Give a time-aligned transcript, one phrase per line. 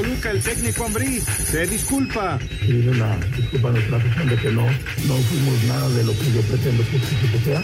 [0.00, 2.38] Toluca, el técnico Ambrí se disculpa.
[2.62, 6.32] Pido una disculpa a nuestra afición de que no, no fuimos nada de lo que
[6.32, 7.62] yo pretendo que este equipo sea.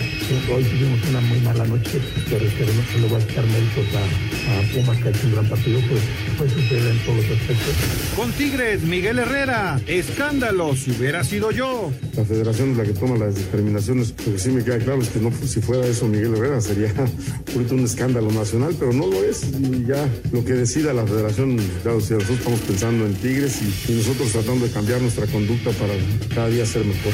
[0.55, 4.53] Hoy tuvimos una muy mala noche, pero, no se le voy a echar méritos a,
[4.53, 6.03] a Pumas, que ha hecho un gran partido, pues
[6.37, 7.75] fue superior en todos los aspectos.
[8.15, 11.91] Con Tigres, Miguel Herrera, escándalo si hubiera sido yo.
[12.17, 15.21] La federación es la que toma las determinaciones, porque sí me queda claro es que
[15.21, 16.93] no, si fuera eso Miguel Herrera sería
[17.55, 19.43] ahorita un escándalo nacional, pero no lo es.
[19.59, 23.93] Y ya lo que decida la federación, claro, si nosotros estamos pensando en Tigres y,
[23.93, 25.95] y nosotros tratando de cambiar nuestra conducta para
[26.35, 27.13] cada día ser mejor.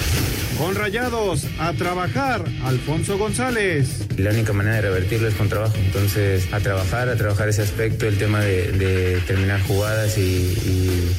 [0.57, 4.06] Con Rayados, a trabajar, Alfonso González.
[4.17, 5.75] La única manera de revertirlo es con trabajo.
[5.77, 11.11] Entonces, a trabajar, a trabajar ese aspecto, el tema de, de terminar jugadas y, y,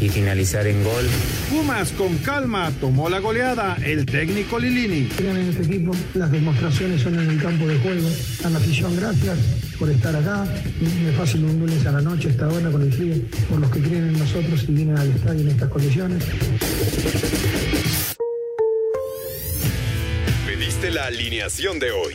[0.00, 1.06] y, finalizar en gol.
[1.48, 5.08] Pumas con calma tomó la goleada el técnico Lilini.
[5.08, 8.08] Crean en este equipo, las demostraciones son en el campo de juego.
[8.44, 9.38] A la afición, gracias
[9.78, 10.46] por estar acá.
[11.08, 13.14] Es fácil un lunes a la noche, esta hora con el frío,
[13.48, 16.24] por los que creen en nosotros y vienen al estadio en estas condiciones.
[20.46, 22.14] Pediste la alineación de hoy.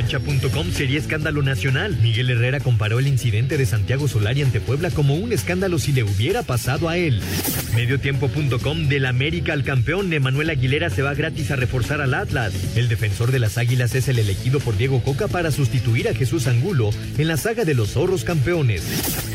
[0.00, 1.94] Cancha.com sería escándalo nacional.
[2.00, 6.04] Miguel Herrera comparó el incidente de Santiago Solari ante Puebla como un escándalo si le
[6.04, 7.20] hubiera pasado a él.
[7.74, 12.54] Mediotiempo.com del América al campeón, Emanuel Aguilera se va gratis a reforzar al Atlas.
[12.76, 16.46] El defensor de las Águilas es el elegido por Diego Coca para sustituir a Jesús
[16.46, 18.82] Angulo en la saga de los zorros campeones.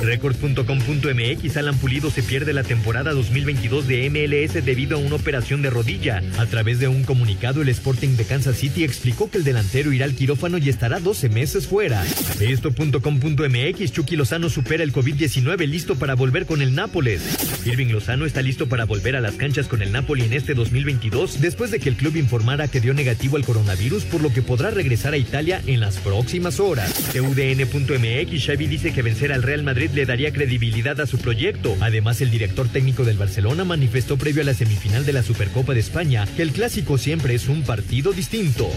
[0.01, 5.69] Record.com.mx Alan Pulido se pierde la temporada 2022 de MLS debido a una operación de
[5.69, 6.23] rodilla.
[6.39, 10.05] A través de un comunicado, el Sporting de Kansas City explicó que el delantero irá
[10.05, 12.03] al quirófano y estará 12 meses fuera.
[12.39, 17.21] Esto.com.mx Chucky Lozano supera el COVID-19 listo para volver con el Nápoles.
[17.65, 21.41] Irving Lozano está listo para volver a las canchas con el Napoli en este 2022
[21.41, 24.71] después de que el club informara que dio negativo al coronavirus por lo que podrá
[24.71, 26.93] regresar a Italia en las próximas horas.
[27.13, 31.75] TUDN.mx Xavi dice que vencer al Real Madrid le daría credibilidad a su proyecto.
[31.81, 35.79] Además, el director técnico del Barcelona manifestó previo a la semifinal de la Supercopa de
[35.79, 38.69] España que el clásico siempre es un partido distinto.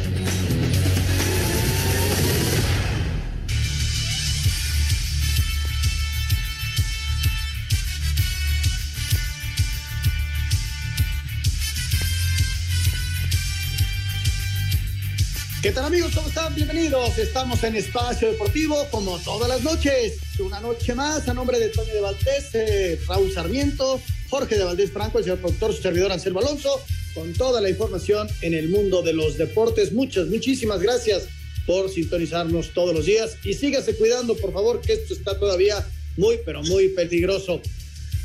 [15.68, 16.12] ¿Qué tal amigos?
[16.14, 16.54] ¿Cómo están?
[16.54, 17.18] Bienvenidos.
[17.18, 20.14] Estamos en Espacio Deportivo como todas las noches.
[20.38, 24.90] Una noche más a nombre de Tony de Valdés, eh, Raúl Sarmiento, Jorge de Valdés
[24.90, 26.80] Franco, el señor productor, su servidor Anselmo Alonso,
[27.12, 29.92] con toda la información en el mundo de los deportes.
[29.92, 31.24] Muchas, muchísimas gracias
[31.66, 35.86] por sintonizarnos todos los días y sígase cuidando, por favor, que esto está todavía
[36.16, 37.60] muy, pero muy peligroso.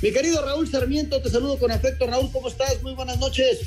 [0.02, 2.08] Mi querido Raúl Sarmiento, te saludo con afecto.
[2.08, 2.82] Raúl, ¿cómo estás?
[2.82, 3.60] Muy buenas noches.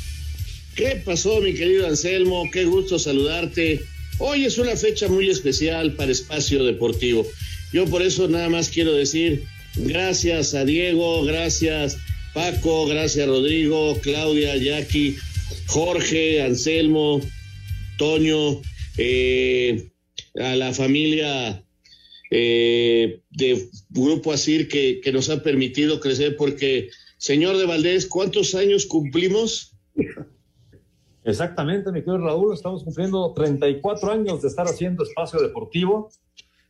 [0.76, 2.50] ¿Qué pasó, mi querido Anselmo?
[2.52, 3.80] Qué gusto saludarte.
[4.18, 7.26] Hoy es una fecha muy especial para Espacio Deportivo.
[7.72, 9.44] Yo por eso nada más quiero decir
[9.76, 11.96] gracias a Diego, gracias
[12.34, 15.16] Paco, gracias Rodrigo, Claudia, Jackie,
[15.64, 17.22] Jorge, Anselmo,
[17.96, 18.60] Toño,
[18.98, 19.88] eh,
[20.38, 21.64] a la familia
[22.30, 28.54] eh, de Grupo Asir que, que nos ha permitido crecer porque, señor de Valdés, ¿cuántos
[28.54, 29.72] años cumplimos?
[31.26, 36.08] Exactamente, mi querido Raúl, estamos cumpliendo 34 años de estar haciendo espacio deportivo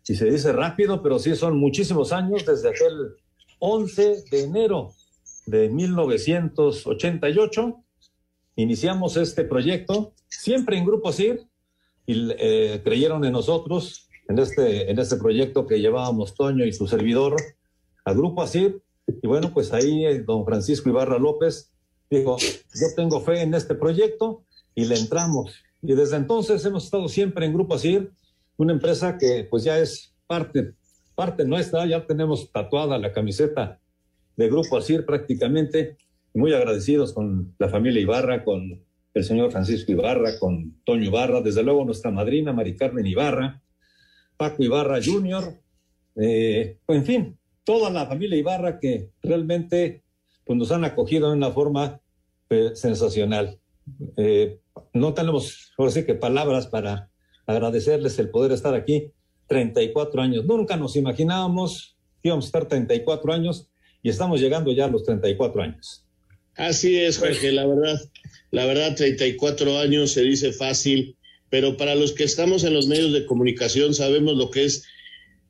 [0.09, 3.17] y se dice rápido, pero sí son muchísimos años desde aquel
[3.59, 4.95] 11 de enero
[5.45, 7.85] de 1988.
[8.57, 11.47] Iniciamos este proyecto siempre en Grupo CIR
[12.07, 16.87] y eh, creyeron en nosotros, en este, en este proyecto que llevábamos Toño y su
[16.87, 17.37] servidor
[18.07, 18.81] a Grupo ASIR.
[19.07, 21.75] Y bueno, pues ahí eh, don Francisco Ibarra López
[22.09, 24.46] dijo, yo tengo fe en este proyecto
[24.77, 25.53] y le entramos.
[25.83, 28.13] Y desde entonces hemos estado siempre en Grupo ASIR,
[28.57, 30.75] una empresa que pues ya es parte,
[31.17, 33.81] parte nuestra, ya tenemos tatuada la camiseta
[34.37, 35.97] de Grupo ASIR prácticamente,
[36.35, 38.85] muy agradecidos con la familia Ibarra, con
[39.15, 43.63] el señor Francisco Ibarra, con Toño Ibarra, desde luego nuestra madrina Mari Carmen Ibarra,
[44.37, 45.59] Paco Ibarra Jr.,
[46.17, 50.03] eh, en fin, toda la familia Ibarra que realmente
[50.45, 52.01] pues, nos han acogido de una forma
[52.51, 53.59] eh, sensacional.
[54.17, 54.59] Eh,
[54.93, 57.11] no tenemos, por decir que palabras para
[57.47, 59.13] agradecerles el poder estar aquí.
[59.49, 60.45] 34 años.
[60.45, 63.69] Nunca nos imaginábamos que íbamos a estar 34 años
[64.03, 66.05] y estamos llegando ya a los 34 años.
[66.57, 68.01] Así es, Jorge, la verdad,
[68.51, 71.17] la verdad, 34 años se dice fácil,
[71.51, 74.85] pero para los que estamos en los medios de comunicación sabemos lo que es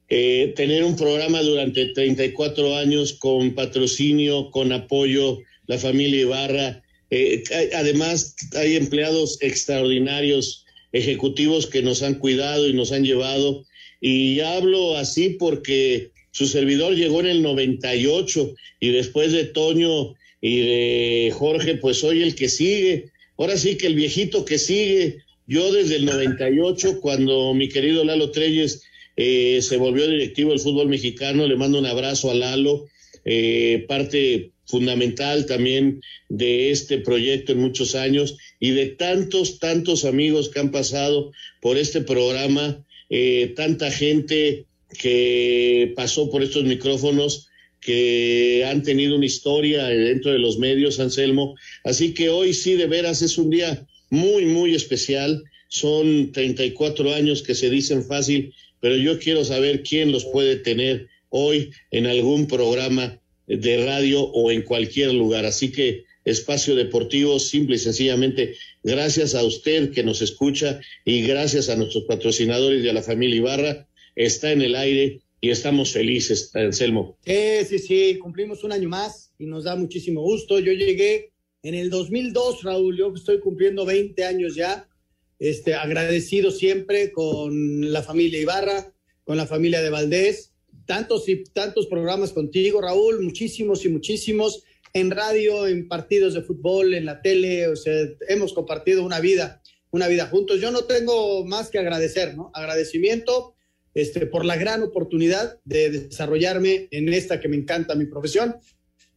[0.09, 6.83] eh, tener un programa durante 34 años con patrocinio, con apoyo, la familia Ibarra.
[7.11, 7.43] Eh,
[7.75, 13.65] además, hay empleados extraordinarios, ejecutivos que nos han cuidado y nos han llevado.
[14.01, 20.59] Y hablo así porque su servidor llegó en el 98 y después de Toño y
[20.59, 23.11] de Jorge, pues soy el que sigue.
[23.39, 25.19] Ahora sí que el viejito que sigue.
[25.47, 28.83] Yo desde el 98, cuando mi querido Lalo Treyes
[29.17, 31.47] eh, se volvió directivo del fútbol mexicano.
[31.47, 32.87] Le mando un abrazo a Lalo,
[33.25, 40.49] eh, parte fundamental también de este proyecto en muchos años y de tantos, tantos amigos
[40.49, 44.67] que han pasado por este programa, eh, tanta gente
[44.99, 47.49] que pasó por estos micrófonos
[47.81, 51.55] que han tenido una historia dentro de los medios, Anselmo.
[51.85, 55.45] Así que hoy sí, de veras, es un día muy, muy especial.
[55.69, 61.09] Son 34 años que se dicen fácil, pero yo quiero saber quién los puede tener
[61.29, 65.45] hoy en algún programa de radio o en cualquier lugar.
[65.45, 71.69] Así que Espacio Deportivo, simple y sencillamente, gracias a usted que nos escucha y gracias
[71.69, 77.17] a nuestros patrocinadores y la familia Ibarra, está en el aire y estamos felices, Anselmo.
[77.25, 80.59] Sí, sí, sí, cumplimos un año más y nos da muchísimo gusto.
[80.59, 81.31] Yo llegué
[81.63, 84.89] en el 2002, Raúl, yo estoy cumpliendo 20 años ya
[85.39, 88.93] este, agradecido siempre con la familia Ibarra,
[89.25, 90.53] con la familia de Valdés,
[90.87, 94.63] tantos y tantos programas contigo, Raúl, muchísimos y muchísimos,
[94.93, 97.93] en radio, en partidos de fútbol, en la tele, o sea,
[98.29, 99.61] hemos compartido una vida,
[99.91, 100.61] una vida juntos.
[100.61, 102.51] Yo no tengo más que agradecer, ¿no?
[102.55, 103.55] Agradecimiento
[103.93, 108.57] este, por la gran oportunidad de desarrollarme en esta que me encanta mi profesión.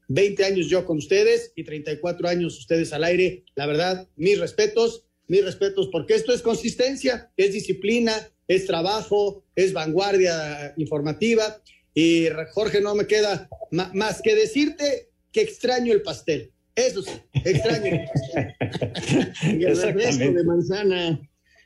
[0.09, 3.45] 20 años yo con ustedes y 34 años ustedes al aire.
[3.55, 8.13] La verdad, mis respetos mis respetos, porque esto es consistencia, es disciplina,
[8.47, 11.61] es trabajo, es vanguardia informativa.
[11.93, 16.51] Y Jorge, no me queda más que decirte que extraño el pastel.
[16.75, 17.11] Eso sí,
[17.45, 19.59] extraño el pastel.
[19.59, 21.21] y el refresco de manzana.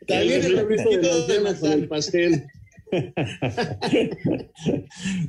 [0.07, 2.45] También el, refresco de manzana con el pastel.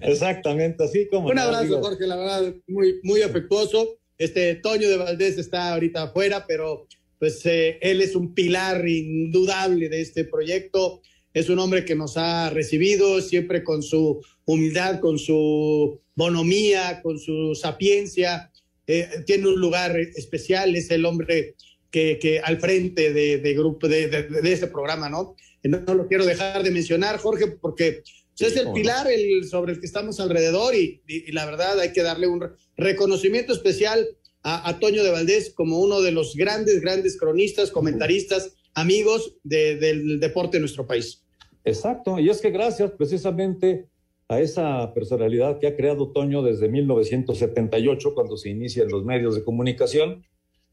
[0.00, 1.28] Exactamente, así como.
[1.28, 3.98] Un abrazo, Jorge, la verdad, muy, muy afectuoso.
[4.18, 6.86] Este Toño de Valdés está ahorita afuera, pero
[7.24, 11.00] pues eh, él es un pilar indudable de este proyecto.
[11.32, 17.18] Es un hombre que nos ha recibido siempre con su humildad, con su bonomía, con
[17.18, 18.52] su sapiencia.
[18.86, 21.54] Eh, tiene un lugar especial, es el hombre
[21.90, 25.34] que, que al frente de, grupo de, de, este programa, ¿no?
[25.62, 25.94] ¿no?
[25.94, 28.02] lo quiero dejar de mencionar, Jorge, porque
[28.36, 31.94] pues, es el pilar el, sobre el que estamos alrededor y, y, la verdad hay
[31.94, 34.06] que darle un reconocimiento especial
[34.44, 40.58] a, Toño de Valdés como uno de los grandes, grandes cronistas, comentaristas, amigos del deporte
[40.58, 41.24] en nuestro país.
[41.64, 43.86] Exacto, y es que gracias precisamente
[44.28, 49.34] a esa personalidad que ha creado Toño desde 1978, cuando se inicia en los medios
[49.34, 50.24] de comunicación.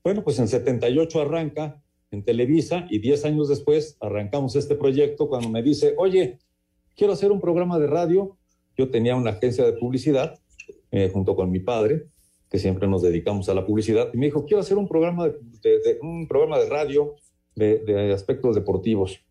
[0.03, 1.81] Bueno, pues en 78 arranca
[2.11, 6.39] en Televisa y 10 años después arrancamos este proyecto cuando me dice, oye,
[6.97, 8.37] quiero hacer un programa de radio.
[8.77, 10.39] Yo tenía una agencia de publicidad
[10.91, 12.07] eh, junto con mi padre
[12.51, 15.99] que siempre nos dedicamos a la publicidad, y me dijo, quiero hacer un programa de,
[16.01, 17.15] un programa de radio
[17.55, 19.23] de, aspectos deportivos.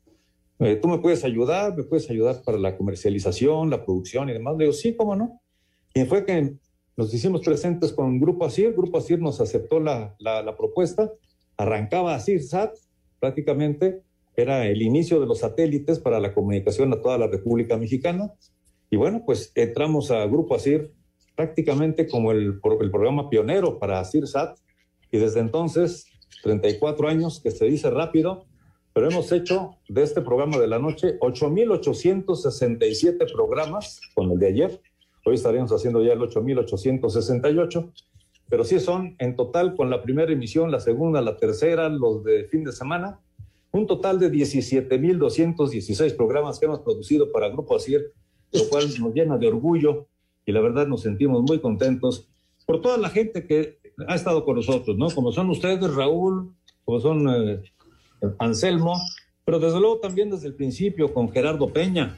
[0.59, 1.77] Eh, ¿Tú me puedes ayudar?
[1.77, 4.57] ¿Me puedes ayudar para la comercialización, la producción y demás?
[4.57, 5.39] Le digo, sí, ¿cómo no?
[5.95, 6.55] Y fue que
[6.97, 11.13] nos hicimos presentes con Grupo Asir, Grupo Asir nos aceptó la, la, propuesta,
[11.59, 12.75] arrancaba Asir SAT,
[13.19, 14.03] prácticamente
[14.35, 18.33] era el inicio de los satélites para la comunicación a toda la República Mexicana,
[18.91, 20.93] y bueno, pues entramos a Grupo Asir
[21.37, 24.59] prácticamente como el, el programa pionero para CIRSAT
[25.11, 26.07] y desde entonces,
[26.43, 28.45] 34 años, que se dice rápido,
[28.93, 34.79] pero hemos hecho de este programa de la noche 8.867 programas con el de ayer.
[35.25, 37.93] Hoy estaríamos haciendo ya el 8.868,
[38.49, 42.45] pero sí son en total con la primera emisión, la segunda, la tercera, los de
[42.45, 43.21] fin de semana,
[43.73, 48.13] un total de 17.216 programas que hemos producido para Grupo ASIR,
[48.53, 50.09] lo cual nos llena de orgullo
[50.47, 52.29] y la verdad nos sentimos muy contentos
[52.67, 53.79] por toda la gente que
[54.09, 55.11] ha estado con nosotros, ¿no?
[55.11, 56.55] Como son ustedes, Raúl,
[56.85, 57.63] como son eh,
[58.39, 58.95] Anselmo,
[59.45, 62.15] pero desde luego también desde el principio con Gerardo Peña,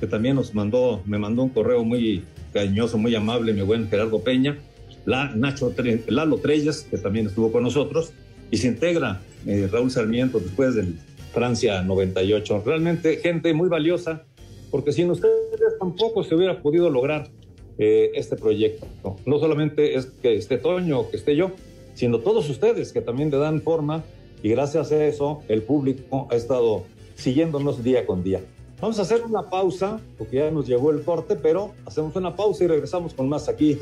[0.00, 2.22] que también nos mandó, me mandó un correo muy
[2.52, 4.58] cariñoso, muy amable, mi buen Gerardo Peña,
[5.04, 5.74] la Nacho
[6.08, 8.12] Lalo Treyes, que también estuvo con nosotros,
[8.50, 10.98] y se integra eh, Raúl Sarmiento después del
[11.32, 12.62] Francia 98.
[12.64, 14.24] Realmente gente muy valiosa,
[14.70, 15.34] porque sin ustedes
[15.78, 17.28] tampoco se hubiera podido lograr
[17.78, 18.86] eh, este proyecto.
[19.24, 21.52] No solamente es que esté Toño o que esté yo,
[21.94, 24.04] sino todos ustedes que también le dan forma
[24.42, 26.84] y gracias a eso el público ha estado
[27.16, 28.40] siguiéndonos día con día.
[28.80, 32.64] Vamos a hacer una pausa, porque ya nos llegó el corte, pero hacemos una pausa
[32.64, 33.78] y regresamos con más aquí.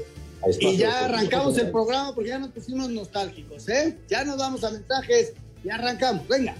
[0.60, 3.98] y ya arrancamos el programa porque ya nos pusimos nostálgicos, ¿eh?
[4.08, 6.26] Ya nos vamos a mensajes y arrancamos.
[6.28, 6.54] Venga.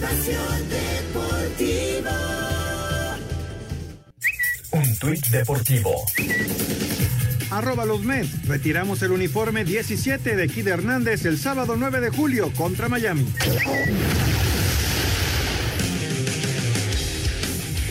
[0.00, 0.40] Espacio
[0.70, 2.10] Deportivo.
[4.70, 6.06] Un tuit deportivo.
[7.50, 8.46] Arroba los Mets.
[8.48, 13.26] Retiramos el uniforme 17 de Kid Hernández el sábado 9 de julio contra Miami.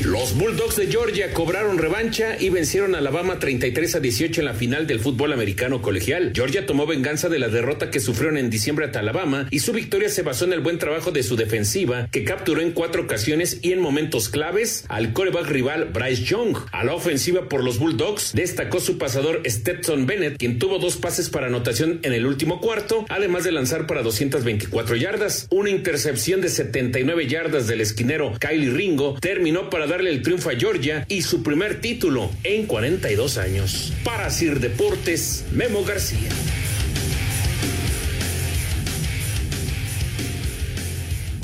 [0.06, 4.54] Los Bulldogs de Georgia cobraron revancha y vencieron a Alabama 33 a 18 en la
[4.54, 6.32] final del fútbol americano colegial.
[6.34, 10.08] Georgia tomó venganza de la derrota que sufrieron en diciembre ante Alabama y su victoria
[10.08, 13.74] se basó en el buen trabajo de su defensiva, que capturó en cuatro ocasiones y
[13.74, 16.56] en momentos claves al coreback rival Bryce Young.
[16.72, 21.30] A la ofensiva por los Bulldogs destacó su pasador Stetson Bennett, quien tuvo dos pases
[21.30, 25.48] para anotación en el último cuarto, además de lanzar para 224 yardas.
[25.52, 30.56] Una intercepción de 79 yardas del esquinero Kylie Ringo terminó para dar el triunfo a
[30.56, 33.92] Georgia y su primer título en 42 años.
[34.04, 36.30] Para Sir Deportes, Memo García.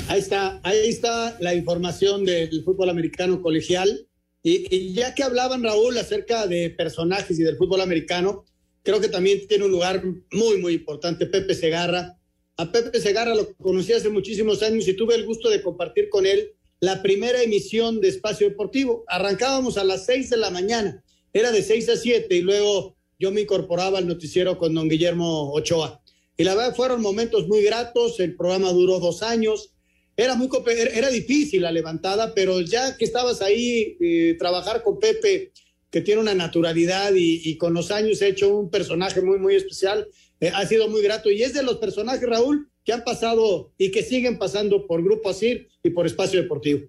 [0.06, 4.06] Ahí está, ahí está la información del fútbol americano colegial.
[4.44, 8.44] Y, y, ya que hablaban, Raúl, acerca de personajes y del fútbol americano,
[8.84, 12.16] creo que también tiene un lugar muy, muy importante, Pepe Segarra.
[12.56, 16.26] A Pepe Segarra lo conocí hace muchísimos años y tuve el gusto de compartir con
[16.26, 19.04] él la primera emisión de Espacio Deportivo.
[19.08, 21.02] Arrancábamos a las seis de la mañana,
[21.32, 25.52] era de seis a siete y luego yo me incorporaba al noticiero con don Guillermo
[25.52, 26.02] Ochoa.
[26.36, 29.72] Y la verdad fueron momentos muy gratos, el programa duró dos años,
[30.16, 30.48] era muy
[30.94, 35.52] era difícil la levantada, pero ya que estabas ahí, eh, trabajar con Pepe,
[35.90, 40.08] que tiene una naturalidad y, con los años ha hecho un personaje muy, muy especial,
[40.40, 41.30] eh, ha sido muy grato.
[41.30, 45.28] Y es de los personajes, Raúl, que han pasado y que siguen pasando por Grupo
[45.28, 46.82] Asir y por Espacio Deportivo.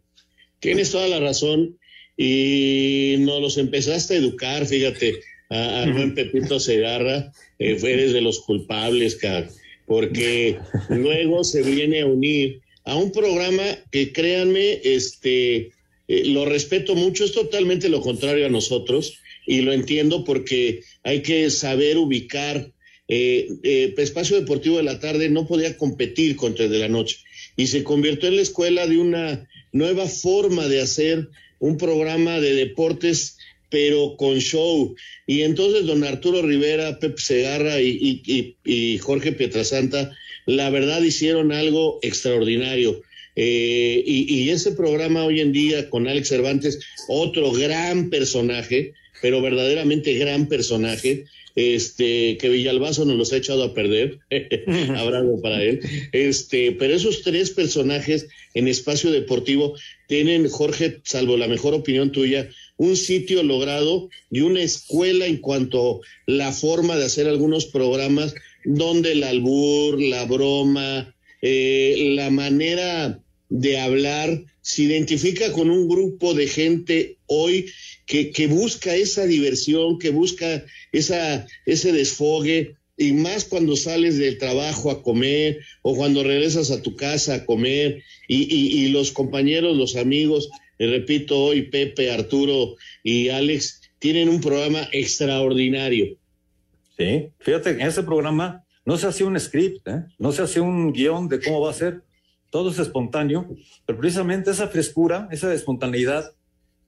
[0.60, 1.77] Tienes toda la razón
[2.16, 8.22] y nos los empezaste a educar, fíjate, a, a buen Pepito Segarra, eh, eres de
[8.22, 9.20] los culpables,
[9.88, 15.72] porque luego se viene a unir a un programa que créanme, este,
[16.08, 21.22] eh, lo respeto mucho, es totalmente lo contrario a nosotros y lo entiendo porque hay
[21.24, 22.72] que saber ubicar
[23.08, 27.18] eh, eh, Espacio Deportivo de la Tarde no podía competir contra el de la noche
[27.56, 32.54] y se convirtió en la escuela de una nueva forma de hacer un programa de
[32.54, 33.38] deportes,
[33.70, 34.96] pero con show.
[35.26, 41.52] Y entonces don Arturo Rivera, Pep Segarra y, y, y Jorge Pietrasanta, la verdad hicieron
[41.52, 43.02] algo extraordinario.
[43.36, 49.42] Eh, y, y ese programa hoy en día con Alex Cervantes, otro gran personaje, pero
[49.42, 54.20] verdaderamente gran personaje, este, que Villalbazo nos los ha echado a perder,
[54.96, 55.80] habrá algo para él,
[56.12, 59.76] este, pero esos tres personajes en espacio deportivo
[60.08, 65.96] tienen, Jorge, salvo la mejor opinión tuya, un sitio logrado y una escuela en cuanto
[65.96, 73.20] a la forma de hacer algunos programas donde el albur, la broma, eh, la manera
[73.50, 77.70] de hablar se identifica con un grupo de gente hoy
[78.06, 84.40] que, que busca esa diversión, que busca esa, ese desfogue, y más cuando sales del
[84.40, 89.78] trabajo a comer o cuando regresas a tu casa a comer y, y, los compañeros,
[89.78, 96.18] los amigos, repito hoy, Pepe, Arturo y Alex, tienen un programa extraordinario.
[96.98, 100.04] Sí, fíjate, en ese programa no se hace un script, ¿eh?
[100.18, 102.02] no se hace un guion de cómo va a ser,
[102.50, 103.48] todo es espontáneo,
[103.86, 106.32] pero precisamente esa frescura, esa espontaneidad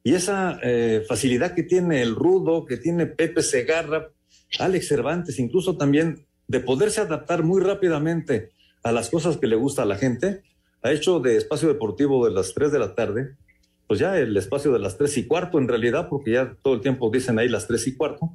[0.10, 4.10] y esa eh, facilidad que tiene el Rudo, que tiene Pepe Segarra,
[4.58, 8.50] Alex Cervantes, incluso también de poderse adaptar muy rápidamente
[8.82, 10.42] a las cosas que le gusta a la gente,
[10.82, 13.36] ha hecho de espacio deportivo de las 3 de la tarde,
[13.86, 16.82] pues ya el espacio de las 3 y cuarto en realidad, porque ya todo el
[16.82, 18.32] tiempo dicen ahí las 3 y cuarto,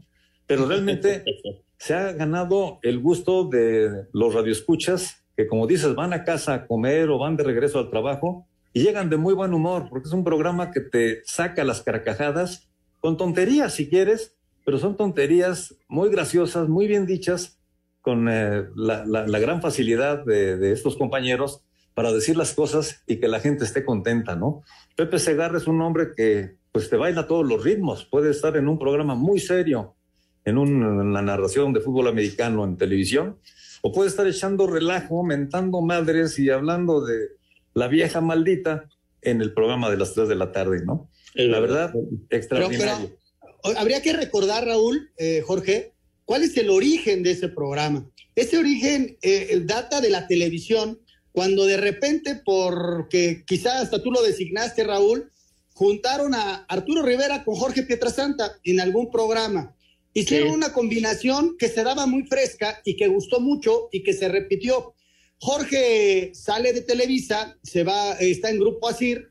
[0.46, 1.24] pero realmente
[1.76, 6.66] se ha ganado el gusto de los radioescuchas que como dices van a casa a
[6.68, 10.12] comer o van de regreso al trabajo y llegan de muy buen humor, porque es
[10.12, 12.68] un programa que te saca las carcajadas
[13.00, 17.60] con tonterías si quieres, pero son tonterías muy graciosas, muy bien dichas,
[18.02, 21.62] con eh, la, la, gran facilidad de, de, estos compañeros
[21.94, 24.62] para decir las cosas y que la gente esté contenta, ¿no?
[24.96, 28.04] Pepe Segarra es un hombre que pues te baila todos los ritmos.
[28.04, 29.94] Puede estar en un programa muy serio,
[30.44, 33.38] en una narración de fútbol americano en televisión,
[33.80, 37.28] o puede estar echando relajo, mentando madres y hablando de
[37.74, 38.88] la vieja maldita
[39.22, 41.10] en el programa de las 3 de la tarde, ¿no?
[41.34, 41.92] La verdad,
[42.30, 43.18] extraordinario.
[43.76, 45.92] habría que recordar, Raúl, eh, Jorge,
[46.24, 48.08] cuál es el origen de ese programa.
[48.36, 51.00] Ese origen eh, data de la televisión,
[51.32, 55.32] cuando de repente, porque quizás hasta tú lo designaste, Raúl,
[55.72, 59.74] juntaron a Arturo Rivera con Jorge Pietrasanta en algún programa.
[60.12, 64.28] Hicieron una combinación que se daba muy fresca y que gustó mucho y que se
[64.28, 64.93] repitió.
[65.44, 69.28] Jorge sale de Televisa, se va, está en Grupo Asir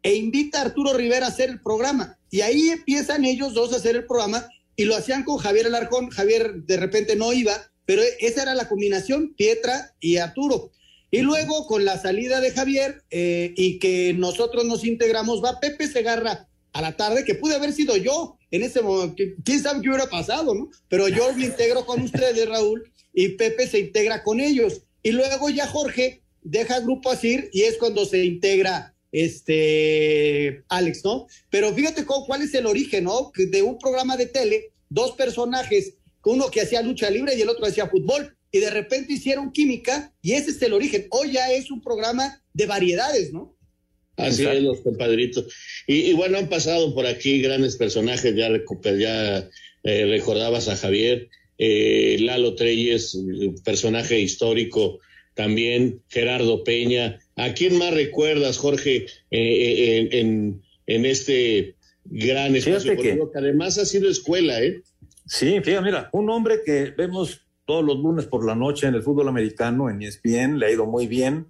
[0.00, 2.20] e invita a Arturo Rivera a hacer el programa.
[2.30, 6.10] Y ahí empiezan ellos dos a hacer el programa y lo hacían con Javier Alarcón.
[6.10, 7.52] Javier de repente no iba,
[7.84, 10.70] pero esa era la combinación, Pietra y Arturo.
[11.10, 15.88] Y luego con la salida de Javier eh, y que nosotros nos integramos, va Pepe
[15.88, 19.88] Segarra a la tarde, que pude haber sido yo en ese momento, quién sabe qué
[19.88, 20.70] hubiera pasado, ¿no?
[20.88, 24.82] Pero yo me integro con ustedes, Raúl, y Pepe se integra con ellos.
[25.06, 31.04] Y luego ya Jorge deja el grupo Asir y es cuando se integra este Alex,
[31.04, 31.28] ¿no?
[31.48, 33.30] Pero fíjate cuál es el origen, ¿no?
[33.36, 35.94] De un programa de tele, dos personajes,
[36.24, 40.12] uno que hacía lucha libre y el otro hacía fútbol, y de repente hicieron química
[40.22, 41.06] y ese es el origen.
[41.10, 43.56] Hoy ya es un programa de variedades, ¿no?
[44.16, 45.54] Así es, los compadritos.
[45.86, 49.48] Y, bueno, han pasado por aquí grandes personajes, ya,
[49.84, 53.18] eh, recordabas a Javier, eh, Lalo Treyes,
[53.64, 54.98] personaje histórico
[55.34, 57.18] también, Gerardo Peña.
[57.36, 64.08] ¿A quién más recuerdas, Jorge, eh, en, en, este gran espacio que, además ha sido
[64.08, 64.82] escuela, ¿eh?
[65.26, 69.02] Sí, fíjate, mira, un hombre que vemos todos los lunes por la noche en el
[69.02, 71.48] fútbol americano, en ESPN, le ha ido muy bien,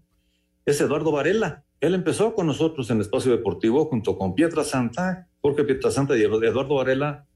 [0.64, 1.64] es Eduardo Varela.
[1.80, 6.22] Él empezó con nosotros en Espacio Deportivo junto con Pietra Santa, Jorge Pietra Santa y
[6.22, 7.26] Eduardo Varela.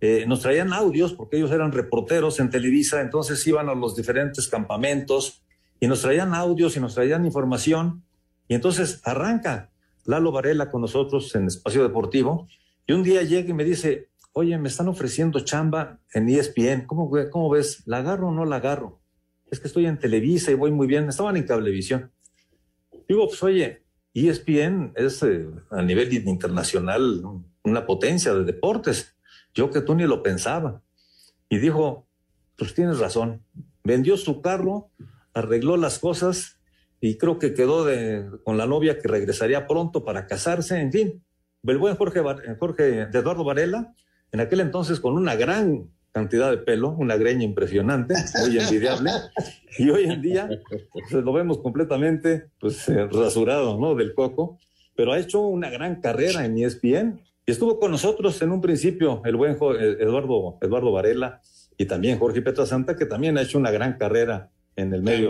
[0.00, 4.48] Eh, nos traían audios porque ellos eran reporteros en Televisa, entonces iban a los diferentes
[4.48, 5.42] campamentos
[5.80, 8.04] y nos traían audios y nos traían información.
[8.48, 9.70] Y entonces arranca
[10.04, 12.48] Lalo Varela con nosotros en Espacio Deportivo
[12.86, 17.50] y un día llega y me dice, oye, me están ofreciendo chamba en ESPN, ¿cómo,
[17.50, 17.82] ves?
[17.86, 19.00] ¿La agarro o no la agarro?
[19.50, 22.10] Es que estoy en Televisa y voy muy bien, estaban en Cablevisión.
[23.08, 27.22] Digo, pues oye, ESPN es eh, a nivel internacional
[27.62, 29.16] una potencia de deportes.
[29.54, 30.82] Yo que tú ni lo pensaba.
[31.48, 32.06] Y dijo,
[32.56, 33.42] pues tienes razón.
[33.82, 34.90] Vendió su carro,
[35.32, 36.58] arregló las cosas
[37.00, 37.86] y creo que quedó
[38.42, 40.80] con la novia que regresaría pronto para casarse.
[40.80, 41.24] En fin,
[41.62, 42.22] el buen Jorge,
[42.58, 43.94] Jorge de Eduardo Varela
[44.34, 49.10] en aquel entonces con una gran cantidad de pelo, una greña impresionante, muy envidiable,
[49.78, 50.48] y hoy en día
[50.92, 53.94] pues, lo vemos completamente pues, eh, rasurado ¿no?
[53.94, 54.58] del coco,
[54.96, 59.22] pero ha hecho una gran carrera en ESPN y estuvo con nosotros en un principio
[59.24, 61.40] el buen eh, Eduardo, Eduardo Varela
[61.76, 65.28] y también Jorge Santa, que también ha hecho una gran carrera en el medio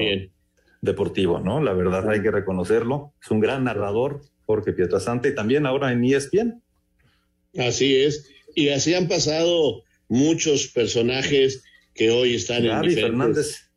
[0.80, 1.62] deportivo, ¿no?
[1.62, 6.04] La verdad hay que reconocerlo, es un gran narrador, Jorge Santa, y también ahora en
[6.04, 6.62] ESPN.
[7.58, 8.30] Así es.
[8.54, 13.00] Y así han pasado muchos personajes que hoy están en diferentes...
[13.02, 13.70] Fernández.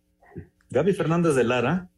[0.69, 1.89] Gaby Fernández de Lara,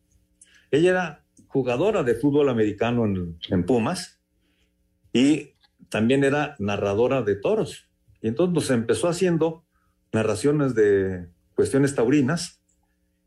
[0.69, 3.05] ella era jugadora de fútbol americano
[3.49, 4.21] en, Pumas
[5.11, 5.53] y
[5.89, 7.87] también era narradora de toros.
[8.21, 9.63] Y entonces pues, empezó haciendo
[10.11, 12.61] narraciones de cuestiones taurinas.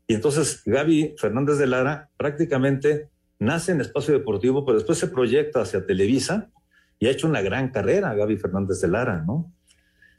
[0.07, 5.61] Y entonces Gaby Fernández de Lara prácticamente nace en espacio deportivo, pero después se proyecta
[5.61, 6.51] hacia Televisa
[6.99, 9.53] y ha hecho una gran carrera Gaby Fernández de Lara, ¿no?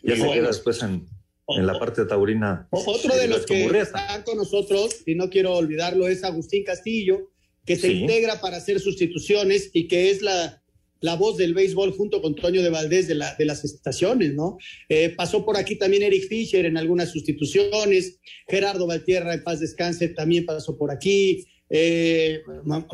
[0.02, 1.06] Ya se queda después en,
[1.46, 2.68] la parte taurina.
[2.70, 7.30] Otro de los que están con nosotros, y no quiero olvidarlo, es Agustín Castillo,
[7.64, 10.62] que se integra para hacer sustituciones y que es la,
[11.04, 14.56] la voz del béisbol junto con Toño de Valdés de, la, de las estaciones, ¿no?
[14.88, 20.08] Eh, pasó por aquí también Eric Fischer en algunas sustituciones, Gerardo Valtierra, en paz descanse,
[20.08, 22.40] también pasó por aquí, eh,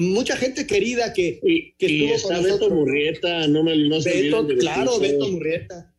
[0.00, 1.38] mucha gente querida que,
[1.78, 5.94] que y estuvo está Beto Murrieta, no me no Beto, Claro, Beto Murrieta.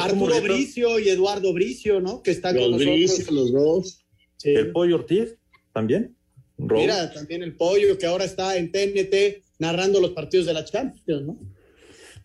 [0.00, 2.22] Arturo Bricio y Eduardo Bricio, ¿no?
[2.22, 3.30] Que están con nosotros.
[3.30, 4.04] los dos.
[4.42, 5.36] El Pollo Ortiz
[5.72, 6.16] también.
[6.56, 11.22] Mira, también el Pollo, que ahora está en TNT narrando los partidos de la Champions,
[11.22, 11.38] ¿no?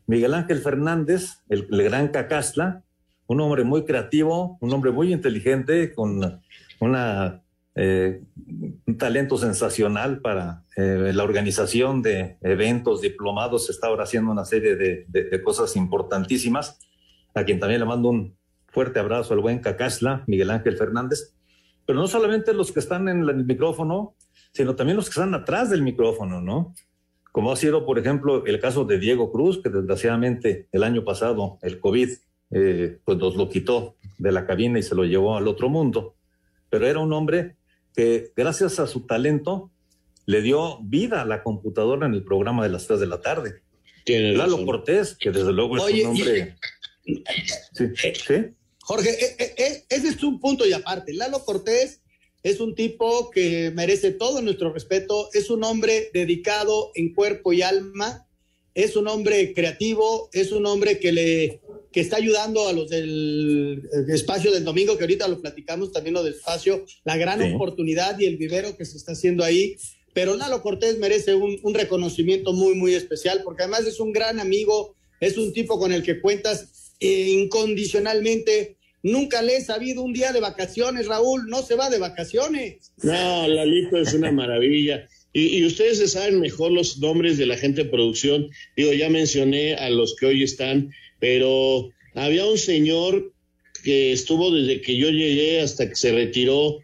[0.07, 2.83] Miguel Ángel Fernández, el, gran Cacasla,
[3.27, 6.41] un hombre muy creativo, un hombre muy inteligente, con
[6.79, 7.43] una
[7.81, 8.21] eh,
[8.87, 14.75] un talento sensacional para eh, la organización de eventos, diplomados, está ahora haciendo una serie
[14.75, 16.77] de, cosas importantísimas,
[17.33, 18.37] a quien también le mando un
[18.67, 21.35] fuerte abrazo al buen Cacasla, Miguel Ángel Fernández,
[21.85, 24.15] pero no solamente los que están en el micrófono,
[24.51, 26.73] sino también los que están atrás del micrófono, ¿no?
[27.39, 31.57] Como ha sido, por ejemplo, el caso de Diego Cruz, que desgraciadamente el año pasado
[31.61, 32.09] el COVID
[32.51, 36.15] eh, pues nos lo quitó de la cabina y se lo llevó al otro mundo.
[36.69, 37.55] Pero era un hombre
[37.95, 39.71] que gracias a su talento
[40.25, 43.61] le dio vida a la computadora en el programa de las 3 de la tarde.
[44.03, 44.65] Tiene Lalo razón.
[44.65, 46.57] Cortés, que desde luego es Oye, un hombre...
[47.71, 48.35] Sí, sí.
[48.81, 51.13] Jorge, eh, eh, eh, ese es un punto y aparte.
[51.13, 52.01] Lalo Cortés
[52.43, 57.61] es un tipo que merece todo nuestro respeto, es un hombre dedicado en cuerpo y
[57.61, 58.25] alma,
[58.73, 63.81] es un hombre creativo, es un hombre que le que está ayudando a los del
[64.09, 67.51] espacio del domingo, que ahorita lo platicamos también lo del espacio, la gran Sí.
[67.55, 69.75] oportunidad y el vivero que se está haciendo ahí.
[70.13, 74.39] Pero Lalo Cortés merece un, un reconocimiento muy, muy especial, porque además es un gran
[74.39, 78.77] amigo, es un tipo con el que cuentas incondicionalmente.
[79.01, 82.91] Nunca le he sabido un día de vacaciones, Raúl, no se va de vacaciones.
[83.01, 85.07] No, Lalito es una maravilla.
[85.31, 88.49] Y, y ustedes se saben mejor los nombres de la gente de producción.
[88.75, 93.31] Digo, ya mencioné a los que hoy están, pero había un señor
[93.83, 96.79] que estuvo desde que yo llegué hasta que se retiró,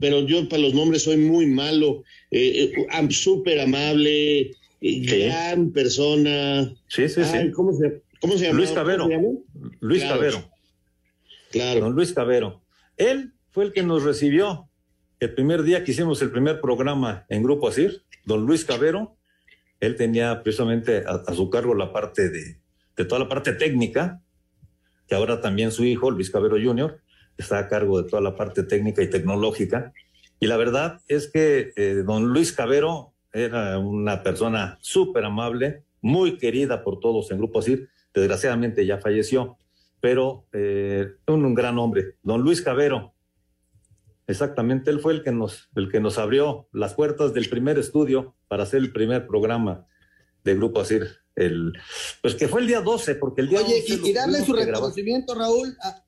[0.00, 6.72] pero yo para los nombres soy muy malo, eh, eh, súper amable, gran persona.
[6.88, 7.30] Sí, sí, sí.
[7.32, 8.58] Ay, ¿cómo, se, ¿Cómo se llama?
[8.58, 9.08] Luis Cabero.
[9.80, 10.16] Luis Claro.
[10.20, 10.55] Cabero.
[11.58, 12.62] Don Luis Cabero.
[12.96, 14.68] Él fue el que nos recibió
[15.20, 18.02] el primer día que hicimos el primer programa en Grupo Asir.
[18.24, 19.16] Don Luis Cabero,
[19.80, 22.60] él tenía precisamente a, su cargo la parte de,
[22.96, 24.20] de toda la parte técnica,
[25.06, 27.00] que ahora también su hijo, Luis Cabero Jr.,
[27.36, 29.92] está a cargo de toda la parte técnica y tecnológica.
[30.40, 36.38] Y la verdad es que eh, don Luis Cabero era una persona súper amable, muy
[36.38, 37.88] querida por todos en Grupo Asir.
[38.14, 39.58] Desgraciadamente ya falleció,
[40.00, 42.16] pero eh, un, un gran hombre.
[42.22, 43.14] Don Luis Cabero,
[44.26, 48.34] exactamente, él fue el que, nos, el que nos abrió las puertas del primer estudio
[48.48, 49.86] para hacer el primer programa
[50.44, 51.06] de Grupo Asir.
[51.34, 51.72] El,
[52.22, 54.38] pues que fue el día 12, porque el día Oye, 11 lo y, y darle
[54.40, 54.74] su que grabar.
[54.74, 56.02] reconocimiento, Raúl, a-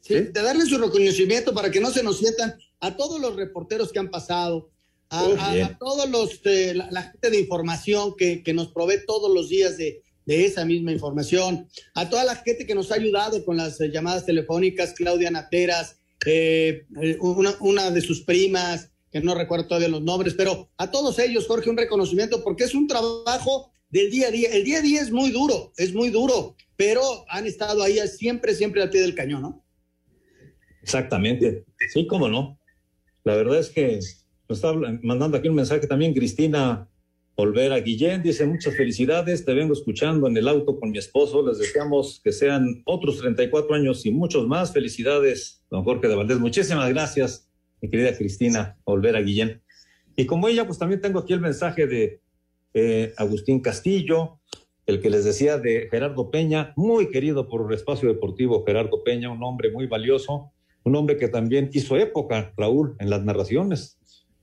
[0.00, 3.90] Sí, de darle su reconocimiento para que no se nos sientan a todos los reporteros
[3.90, 4.70] que han pasado,
[5.08, 8.68] a, Oh, a- a todos los, eh, la, la gente de información que, que nos
[8.72, 12.90] provee todos los días de, de esa misma información, a toda la gente que nos
[12.90, 18.22] ha ayudado con las eh, llamadas telefónicas, Claudia Nateras, eh, eh, una, una de sus
[18.22, 22.64] primas, que no recuerdo todavía los nombres, pero a todos ellos, Jorge, un reconocimiento porque
[22.64, 24.48] es un trabajo del día a día.
[24.50, 28.54] El día a día es muy duro, es muy duro, pero han estado ahí siempre,
[28.54, 29.64] siempre al pie del cañón, ¿no?
[30.82, 31.64] Exactamente.
[31.92, 32.58] Sí, cómo no.
[33.22, 34.00] La verdad es que
[34.48, 36.88] nos está mandando aquí un mensaje también Cristina
[37.36, 38.22] Olvera Guillén.
[38.22, 41.46] Dice, muchas felicidades, te vengo escuchando en el auto con mi esposo.
[41.46, 44.72] Les deseamos que sean otros 34 años y muchos más.
[44.72, 46.38] Felicidades, don Jorge de Valdés.
[46.38, 47.48] Muchísimas gracias,
[47.80, 49.62] mi querida Cristina Olvera Guillén.
[50.16, 52.20] Y como ella, pues también tengo aquí el mensaje de
[52.72, 54.38] eh, Agustín Castillo,
[54.86, 59.30] el que les decía de Gerardo Peña, muy querido por el espacio deportivo Gerardo Peña,
[59.30, 60.52] un hombre muy valioso,
[60.84, 63.98] un hombre que también hizo época, Raúl, en las narraciones.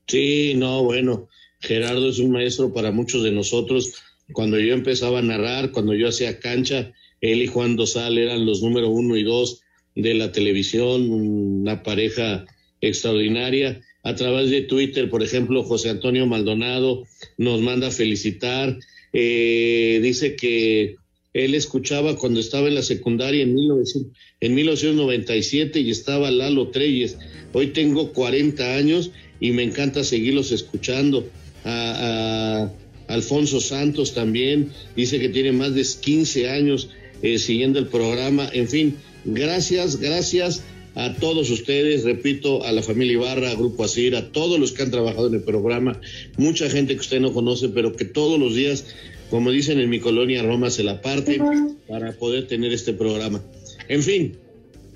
[0.06, 1.28] Sí, no, bueno,
[1.62, 3.94] Gerardo es un maestro para muchos de nosotros.
[4.32, 8.62] Cuando yo empezaba a narrar, cuando yo hacía cancha, él y Juan Dosal eran los
[8.62, 9.62] número uno y dos
[9.94, 12.44] de la televisión, una pareja
[12.80, 13.80] extraordinaria.
[14.02, 17.04] A través de Twitter, por ejemplo, José Antonio Maldonado
[17.38, 18.76] nos manda a felicitar.
[19.12, 20.96] Eh, dice que
[21.34, 27.16] él escuchaba cuando estaba en la secundaria en, 1900 en 1997 y estaba Lalo Treyes.
[27.52, 31.28] Hoy tengo 40 años y me encanta seguirlos escuchando.
[31.64, 32.68] A,
[33.08, 36.88] a Alfonso Santos también dice que tiene más de 15 años
[37.22, 38.48] eh, siguiendo el programa.
[38.52, 40.62] En fin, gracias, gracias
[40.94, 44.82] a todos ustedes, repito, a la familia Ibarra, a Grupo Asir, a todos los que
[44.82, 46.00] han trabajado en el programa,
[46.36, 48.86] mucha gente que usted no conoce, pero que todos los días,
[49.30, 51.40] como dicen en mi colonia Roma, se la parte
[51.88, 53.42] para poder tener este programa.
[53.88, 54.36] En fin,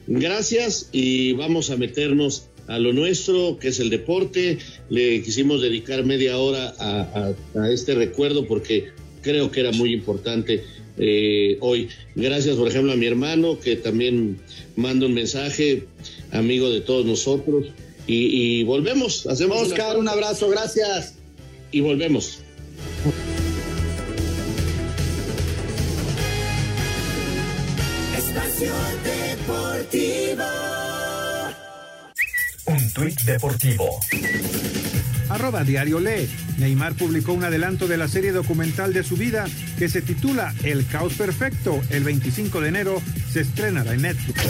[0.06, 4.58] gracias y vamos a meternos a lo nuestro, que es el deporte.
[4.90, 8.88] Le quisimos dedicar media hora a, a- a este recuerdo porque
[9.22, 10.64] creo que era muy importante
[10.98, 11.88] eh, hoy.
[12.14, 14.38] Gracias, por ejemplo, a mi hermano, que también
[14.76, 15.84] manda un mensaje,
[16.32, 17.66] amigo de todos nosotros.
[18.06, 19.58] Y, y volvemos, hacemos.
[19.58, 21.14] una Oscar, un abrazo, gracias.
[21.72, 22.38] Y volvemos.
[28.16, 28.72] Espacio
[29.04, 30.75] Deportivo.
[32.96, 34.00] Tuit deportivo.
[35.28, 36.30] Arroba Diario Lee.
[36.56, 39.44] Neymar publicó un adelanto de la serie documental de su vida
[39.78, 41.78] que se titula El Caos Perfecto.
[41.90, 44.40] El 25 de enero se estrenará en Netflix.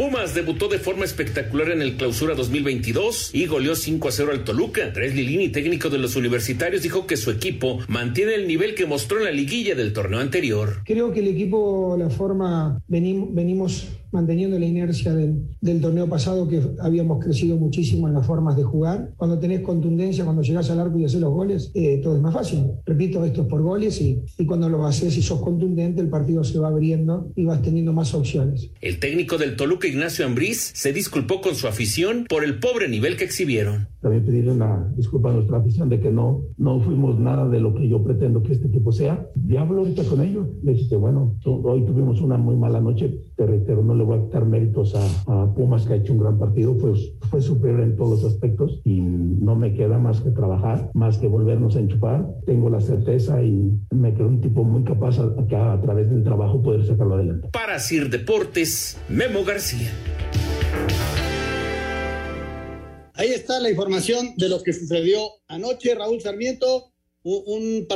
[0.00, 4.44] Pumas debutó de forma espectacular en el Clausura 2022 y goleó 5 a 0 al
[4.44, 4.82] Toluca.
[4.82, 9.18] Andrés Lilini, técnico de los universitarios, dijo que su equipo mantiene el nivel que mostró
[9.18, 10.80] en la liguilla del torneo anterior.
[10.86, 17.22] Creo que el equipo, la forma, venimos manteniendo la inercia del, torneo pasado, que habíamos
[17.24, 19.12] crecido muchísimo en las formas de jugar.
[19.16, 22.34] Cuando tenés contundencia, cuando llegás al arco y haces los goles, eh, todo es más
[22.34, 22.64] fácil.
[22.84, 26.44] Repito, esto es por goles y, y cuando lo haces y sos contundente, el partido
[26.44, 28.70] se va abriendo y vas teniendo más opciones.
[28.80, 33.16] El técnico del Toluca, Ignacio Ambriz, se disculpó con su afición por el pobre nivel
[33.16, 33.88] que exhibieron.
[34.00, 37.74] También pedirle una disculpa a nuestra afición de que no, no fuimos nada de lo
[37.74, 39.26] que yo pretendo que este equipo sea.
[39.34, 40.48] Diablo ahorita con ellos.
[40.62, 44.22] Le dije, bueno, hoy tuvimos una muy mala noche, te reitero, no le voy a
[44.22, 47.96] quitar méritos a, a, Pumas, que ha hecho un gran partido, pues fue superior en
[47.96, 52.26] todos los aspectos y no me queda más que trabajar, más que volvernos a enchufar.
[52.46, 56.22] Tengo la certeza y me quedo un tipo muy capaz a, a, a través del
[56.24, 57.48] trabajo poder sacarlo adelante.
[57.52, 59.90] Para Sir Deportes, Memo García.
[63.20, 66.90] Ahí está la información de lo que sucedió anoche, Raúl Sarmiento.
[67.22, 67.86] Un,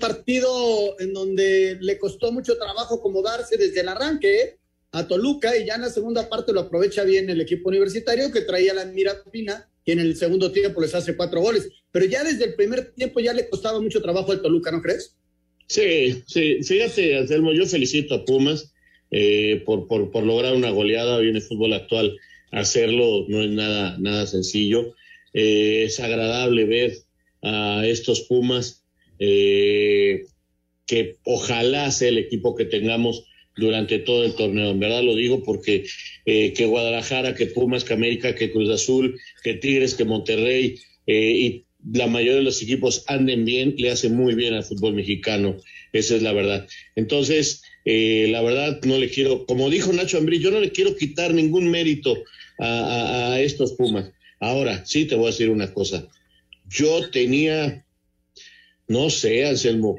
[0.00, 4.58] partido en donde le costó mucho trabajo acomodarse desde el arranque, ¿eh?
[4.90, 8.40] a Toluca y ya en la segunda parte lo aprovecha bien el equipo universitario que
[8.40, 11.68] traía la mira fina y en el segundo tiempo les hace cuatro goles.
[11.92, 15.14] Pero ya desde el primer tiempo ya le costaba mucho trabajo al Toluca, ¿no crees?
[15.68, 18.72] Sí, sí, fíjate, Anselmo, yo felicito a Pumas
[19.12, 22.18] eh, por, por, por, lograr una goleada hoy en el fútbol actual.
[22.54, 24.94] Hacerlo no es nada, nada sencillo.
[25.32, 26.94] Eh, es agradable ver
[27.42, 28.84] a estos Pumas
[29.18, 30.24] eh,
[30.86, 33.24] que ojalá sea el equipo que tengamos
[33.56, 34.70] durante todo el torneo.
[34.70, 35.86] En verdad lo digo porque
[36.26, 41.30] eh, que Guadalajara, que Pumas, que América, que Cruz Azul, que Tigres, que Monterrey eh,
[41.32, 45.56] y la mayoría de los equipos anden bien, le hace muy bien al fútbol mexicano.
[45.92, 46.66] Esa es la verdad.
[46.96, 50.96] Entonces, eh, la verdad, no le quiero, como dijo Nacho Ambrí, yo no le quiero
[50.96, 52.24] quitar ningún mérito
[52.58, 54.10] a, a, estos Pumas.
[54.40, 56.08] Ahora, sí te voy a decir una cosa.
[56.68, 57.84] Yo tenía,
[58.88, 59.98] no sé, Anselmo,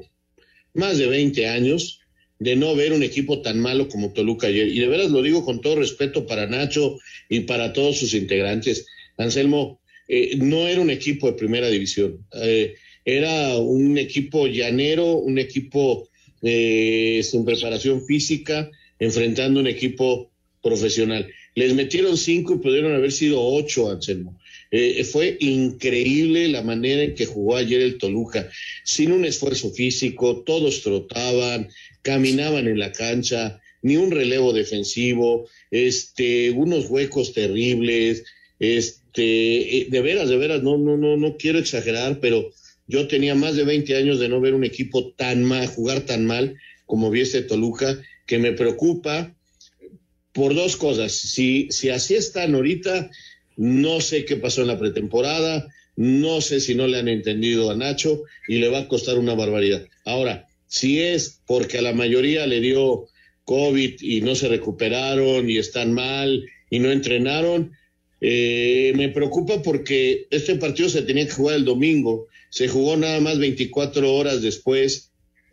[0.73, 1.99] más de 20 años
[2.39, 4.67] de no ver un equipo tan malo como Toluca ayer.
[4.67, 6.97] Y de veras lo digo con todo respeto para Nacho
[7.29, 8.85] y para todos sus integrantes.
[9.17, 15.39] Anselmo, eh, no era un equipo de primera división, eh, era un equipo llanero, un
[15.39, 16.09] equipo
[16.41, 21.27] eh, sin preparación física, enfrentando un equipo profesional.
[21.55, 24.37] Les metieron cinco y pudieron haber sido ocho, Anselmo.
[24.71, 28.49] Eh, fue increíble la manera en que jugó ayer el Toluca,
[28.83, 31.69] sin un esfuerzo físico, todos trotaban,
[32.01, 38.25] caminaban en la cancha, ni un relevo defensivo, este, unos huecos terribles,
[38.59, 42.51] este, de veras, de veras, no, no, no, no quiero exagerar, pero
[42.87, 46.25] yo tenía más de 20 años de no ver un equipo tan mal, jugar tan
[46.25, 49.33] mal como vi este Toluca, que me preocupa
[50.35, 51.13] por dos cosas.
[51.13, 53.09] Si, si así están ahorita,
[53.55, 57.75] no sé qué pasó en la pretemporada, no sé si no le han entendido a
[57.75, 59.87] Nacho y le va a costar una barbaridad.
[60.03, 63.07] Ahora, si es porque a la mayoría le dio
[63.45, 67.71] COVID y no se recuperaron y están mal y no entrenaron,
[68.19, 73.21] eh, me preocupa porque este partido se tenía que jugar el domingo, se jugó nada
[73.21, 75.11] más 24 horas después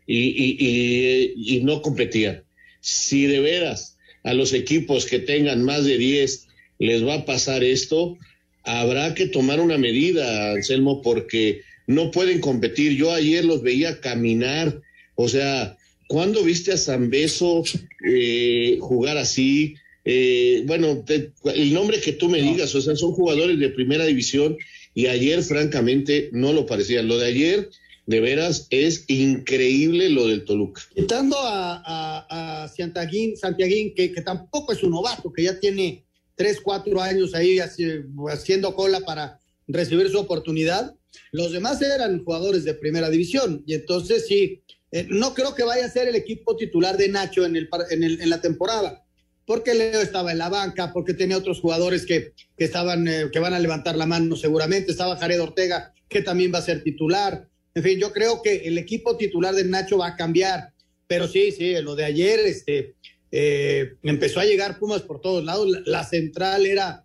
[0.08, 2.42] y, y, y, y no competían.
[2.80, 3.91] Si de veras
[4.24, 8.18] a los equipos que tengan más de 10 les va a pasar esto,
[8.64, 12.96] habrá que tomar una medida, Anselmo, porque no pueden competir.
[12.96, 14.80] Yo ayer los veía caminar,
[15.14, 15.76] o sea,
[16.08, 17.62] ¿cuándo viste a San Beso
[18.04, 19.76] eh, jugar así?
[20.04, 24.04] Eh, bueno, te, el nombre que tú me digas, o sea, son jugadores de primera
[24.04, 24.56] división
[24.94, 27.08] y ayer, francamente, no lo parecían.
[27.08, 27.70] Lo de ayer,
[28.06, 30.82] de veras, es increíble lo del Toluca.
[30.94, 36.04] Quitando a, a, a Santiaguín, Santiaguín que, que tampoco es un novato, que ya tiene
[36.34, 39.38] tres, cuatro años ahí haciendo cola para
[39.68, 40.94] recibir su oportunidad.
[41.30, 45.86] Los demás eran jugadores de primera división y entonces sí, eh, no creo que vaya
[45.86, 49.04] a ser el equipo titular de Nacho en, el, en, el, en la temporada,
[49.46, 53.38] porque Leo estaba en la banca, porque tenía otros jugadores que, que estaban, eh, que
[53.38, 57.48] van a levantar la mano seguramente, estaba Jared Ortega, que también va a ser titular.
[57.74, 60.72] En fin, yo creo que el equipo titular de Nacho va a cambiar,
[61.06, 62.94] pero sí, sí, lo de ayer, este,
[63.30, 65.68] eh, empezó a llegar Pumas por todos lados.
[65.68, 67.04] La, la central era,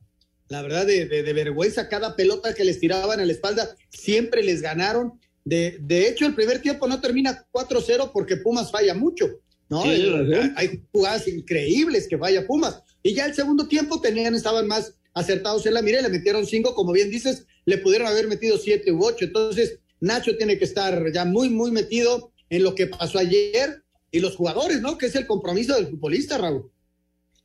[0.49, 1.88] la verdad, de, de, de, vergüenza.
[1.88, 5.19] Cada pelota que les tiraban a la espalda siempre les ganaron.
[5.45, 9.39] De, de hecho, el primer tiempo no termina 4-0 porque Pumas falla mucho.
[9.69, 9.84] ¿no?
[9.84, 12.82] Sí, el, hay jugadas increíbles que falla Pumas.
[13.01, 16.45] Y ya el segundo tiempo tenían, estaban más acertados en la mira y le metieron
[16.45, 19.25] cinco, como bien dices, le pudieron haber metido siete u ocho.
[19.25, 23.81] Entonces, Nacho tiene que estar ya muy, muy metido en lo que pasó ayer
[24.12, 24.97] y los jugadores, ¿no?
[24.97, 26.69] Que es el compromiso del futbolista, Raúl.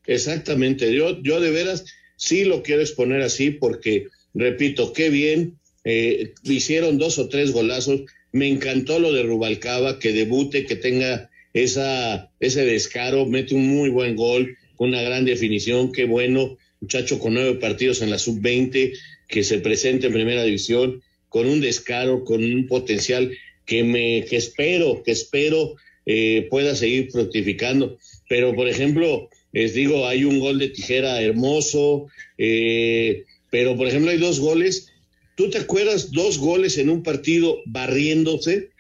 [0.07, 1.85] Exactamente, yo, yo de veras
[2.17, 8.03] sí lo quiero exponer así porque, repito, qué bien, eh, hicieron dos o tres golazos,
[8.33, 13.91] me encantó lo de Rubalcaba, que debute, que tenga esa, ese descaro, mete un muy
[13.91, 18.93] buen gol, una gran definición, qué bueno, muchacho con nueve partidos en la sub-20,
[19.29, 21.03] que se presente en primera división,
[21.33, 23.33] con un descaro, con un potencial
[23.67, 25.75] que me, que espero, que espero
[26.07, 27.99] eh, pueda seguir fructificando.
[28.29, 32.07] Pero, por ejemplo, les digo, hay un gol de tijera hermoso,
[32.39, 34.89] eh, pero, por ejemplo, hay dos goles.
[35.37, 38.71] ¿Tú te acuerdas dos goles en un partido barriéndose?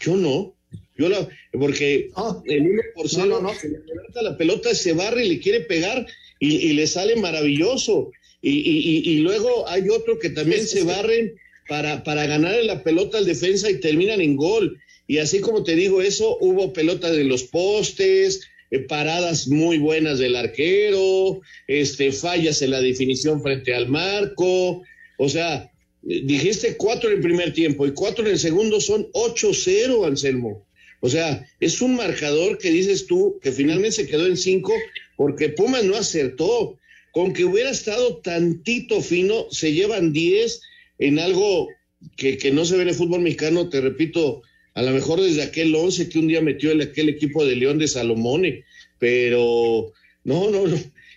[0.00, 0.54] Yo no.
[0.96, 3.54] Yo la, porque Ah, el uno por cero, no, no.
[3.54, 6.06] se le levanta la pelota, se barre y le quiere pegar
[6.38, 8.12] y, y le sale maravilloso.
[8.42, 11.34] Y, y, y- y luego hay otro que también se que- barren
[11.68, 14.78] para, para ganarle la pelota al defensa y terminan en gol.
[15.06, 20.18] Y así como te digo eso, hubo pelota de los postes, eh, paradas muy buenas
[20.18, 24.82] del arquero, este, fallas en la definición frente al marco.
[25.18, 25.70] O sea,
[26.08, 30.66] eh, dijiste cuatro en el primer tiempo y cuatro en el segundo son 8-0, Anselmo.
[31.00, 34.72] O sea, es un marcador que dices tú que finalmente se quedó en cinco
[35.16, 36.78] porque Pumas no acertó.
[37.12, 40.60] Con que hubiera estado tantito fino, se llevan 10
[41.06, 41.68] en algo
[42.16, 44.42] que, que no se ve en el fútbol mexicano, te repito,
[44.74, 47.78] a lo mejor desde aquel 11 que un día metió el, aquel equipo de León
[47.78, 48.64] de Salomone,
[48.98, 49.92] pero
[50.24, 50.76] no, no, no,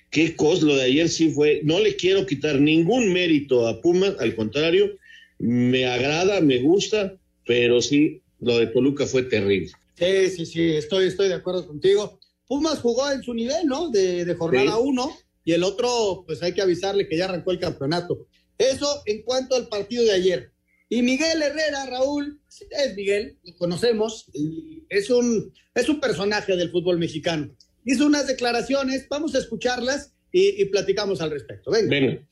[0.10, 4.16] qué cosa, lo de ayer sí fue, no le quiero quitar ningún mérito a Pumas,
[4.20, 4.92] al contrario,
[5.40, 9.72] me agrada, me gusta, pero sí, lo de Toluca fue terrible.
[9.96, 12.20] Sí, sí, sí, estoy, estoy de acuerdo contigo.
[12.48, 13.90] Pumas jugó en su nivel, ¿no?
[13.90, 14.82] De, de jornada Sí.
[14.84, 15.12] uno,
[15.44, 18.28] y el otro, pues hay que avisarle que ya arrancó el campeonato.
[18.58, 20.52] Eso en cuanto al partido de ayer.
[20.90, 24.32] Y Miguel Herrera, Raúl, es Miguel, lo conocemos,
[24.90, 27.50] es un, es un personaje del fútbol mexicano.
[27.84, 31.72] Hizo unas declaraciones, vamos a escucharlas y, y platicamos al respecto.
[31.72, 31.90] Venga.
[31.90, 32.28] Venga.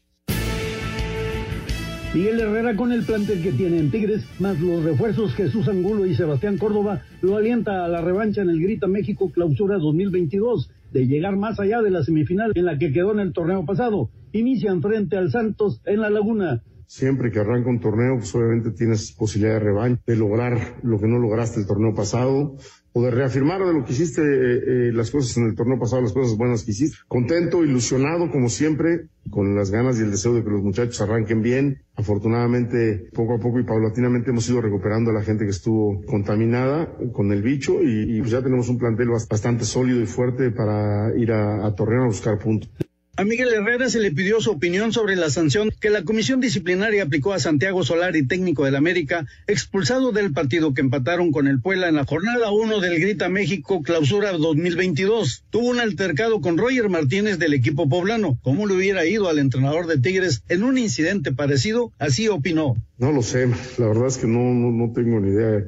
[2.16, 6.16] Miguel Herrera con el plantel que tiene en Tigres, más los refuerzos Jesús Angulo y
[6.16, 11.36] Sebastián Córdoba, lo alienta a la revancha en el Grita México Clausura 2022, de llegar
[11.36, 14.10] más allá de la semifinal en la que quedó en el torneo pasado.
[14.36, 16.62] Inician frente al Santos en la Laguna.
[16.88, 21.08] Siempre que arranca un torneo, pues obviamente tienes posibilidad de revancha, de lograr lo que
[21.08, 22.58] no lograste el torneo pasado,
[22.94, 26.04] o de reafirmar de lo que hiciste, eh, eh, las cosas en el torneo pasado,
[26.04, 26.98] las cosas buenas que hiciste.
[27.08, 31.42] Contento, ilusionado, como siempre, con las ganas y el deseo de que los muchachos arranquen
[31.42, 31.82] bien.
[31.96, 36.96] Afortunadamente, poco a poco y paulatinamente hemos ido recuperando a la gente que estuvo contaminada
[37.14, 41.18] con el bicho y, pues ya tenemos un plantel bast- bastante sólido y fuerte para
[41.18, 42.70] ir a, a Torreón a buscar puntos.
[43.18, 47.04] A Miguel Herrera se le pidió su opinión sobre la sanción que la comisión disciplinaria
[47.04, 51.88] aplicó a Santiago Solari, técnico del América, expulsado del partido que empataron con el Puebla
[51.88, 55.46] en la jornada 1 del Grita México Clausura 2022.
[55.50, 58.38] Tuvo un altercado con Roger Martínez del equipo poblano.
[58.44, 61.94] ¿Cómo le hubiera ido al entrenador de Tigres en un incidente parecido?
[61.98, 62.76] Así opinó.
[62.98, 63.48] No lo sé,
[63.78, 65.64] la verdad es que no, no, no tengo ni idea.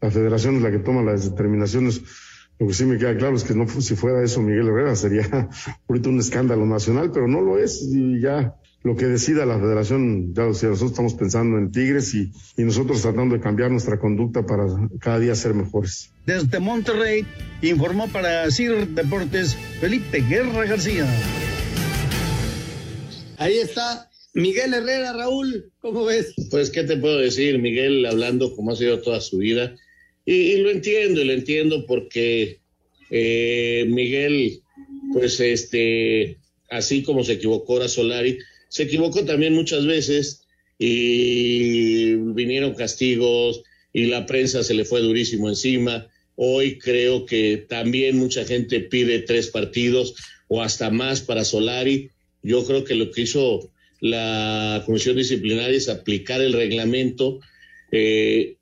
[0.00, 2.00] La federación es la que toma las determinaciones.
[2.60, 5.48] Lo que sí me queda claro es que no si fuera eso Miguel Herrera sería
[5.88, 10.34] ahorita un escándalo nacional, pero no lo es y ya lo que decida la federación,
[10.34, 13.98] ya lo decía, nosotros estamos pensando en Tigres y, y nosotros tratando de cambiar nuestra
[13.98, 14.66] conducta para
[15.00, 16.10] cada día ser mejores.
[16.26, 17.26] Desde Monterrey
[17.62, 21.06] informó para CIR Deportes Felipe Guerra García.
[23.38, 26.34] Ahí está Miguel Herrera, Raúl, ¿cómo ves?
[26.50, 27.58] Pues, ¿qué te puedo decir?
[27.58, 29.74] Miguel hablando como ha sido toda su vida.
[30.32, 32.60] Y, lo entiendo, y lo entiendo porque
[33.10, 34.60] eh, Miguel,
[35.12, 36.38] pues, este,
[36.70, 38.38] así como se equivocó ahora Solari,
[38.68, 40.42] se equivocó también muchas veces
[40.78, 46.06] y vinieron castigos y la prensa se le fue durísimo encima.
[46.36, 50.14] Hoy creo que también mucha gente pide tres partidos
[50.46, 52.10] o hasta más para Solari.
[52.44, 57.40] Yo creo que lo que hizo la comisión disciplinaria es aplicar el reglamento,
[57.90, 58.58] eh,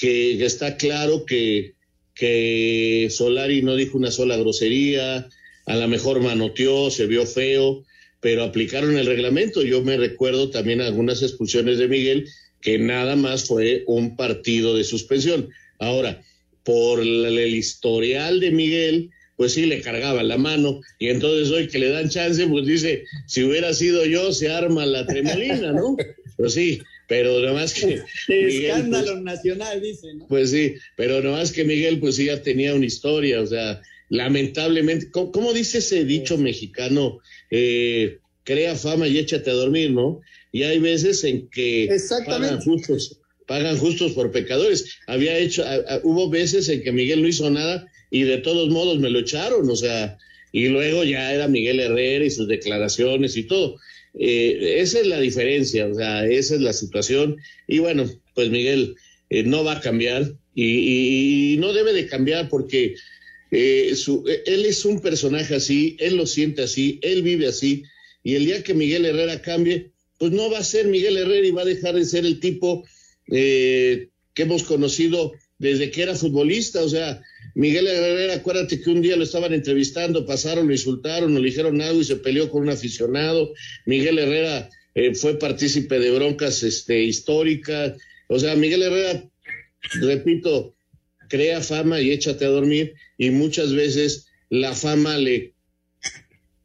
[0.00, 1.74] que, está claro que,
[2.14, 5.28] que Solari no dijo una sola grosería,
[5.66, 7.84] a lo mejor manoteó, se vio feo,
[8.20, 9.62] pero aplicaron el reglamento.
[9.62, 12.26] Yo me recuerdo también algunas expulsiones de Miguel,
[12.60, 15.50] que nada más fue un partido de suspensión.
[15.78, 16.22] Ahora,
[16.64, 21.78] por el, historial de Miguel, pues sí le cargaba la mano y entonces hoy que
[21.78, 25.96] le dan chance, pues dice, si hubiera sido yo, se arma la tremolina, ¿no?
[26.36, 26.80] Pues sí,
[27.10, 28.00] pero nada más que...
[28.28, 30.28] Miguel, Escándalo pues, nacional, dice, ¿no?
[30.28, 33.82] pues sí, pero nada más que Miguel, pues sí ya tenía una historia, o sea,
[34.10, 37.18] lamentablemente, ¿cómo, cómo dice ese dicho mexicano?
[37.50, 40.20] Eh, crea fama y échate a dormir, ¿no?
[40.52, 42.48] Y hay veces en que Exactamente.
[42.48, 44.96] pagan justos, pagan justos por pecadores.
[45.08, 48.68] Había hecho, a- a- hubo veces en que Miguel no hizo nada y de todos
[48.70, 50.16] modos me lo echaron, o sea,
[50.52, 53.78] y luego ya era Miguel Herrera y sus declaraciones y todo.
[54.14, 57.36] Eh, esa es la diferencia, o sea, esa es la situación.
[57.66, 58.96] Y bueno, pues Miguel
[59.30, 62.96] eh, no va a cambiar y, no debe de cambiar porque
[63.50, 63.94] eh,
[64.46, 67.84] él es un personaje así, él lo siente así, él vive así.
[68.22, 71.52] Y el día que Miguel Herrera cambie, pues no va a ser Miguel Herrera y
[71.52, 72.84] va a dejar de ser el tipo
[73.28, 76.82] que hemos conocido desde que era futbolista.
[76.82, 77.22] O sea,
[77.54, 82.00] Miguel Herrera, acuérdate que un día lo estaban entrevistando, pasaron, lo insultaron, le dijeron algo
[82.00, 83.52] y se peleó con un aficionado.
[83.86, 87.96] Miguel Herrera eh, fue partícipe de broncas este, históricas.
[88.28, 89.28] O sea, Miguel Herrera,
[90.00, 90.74] repito,
[91.28, 95.54] crea fama y échate a dormir y muchas veces la fama le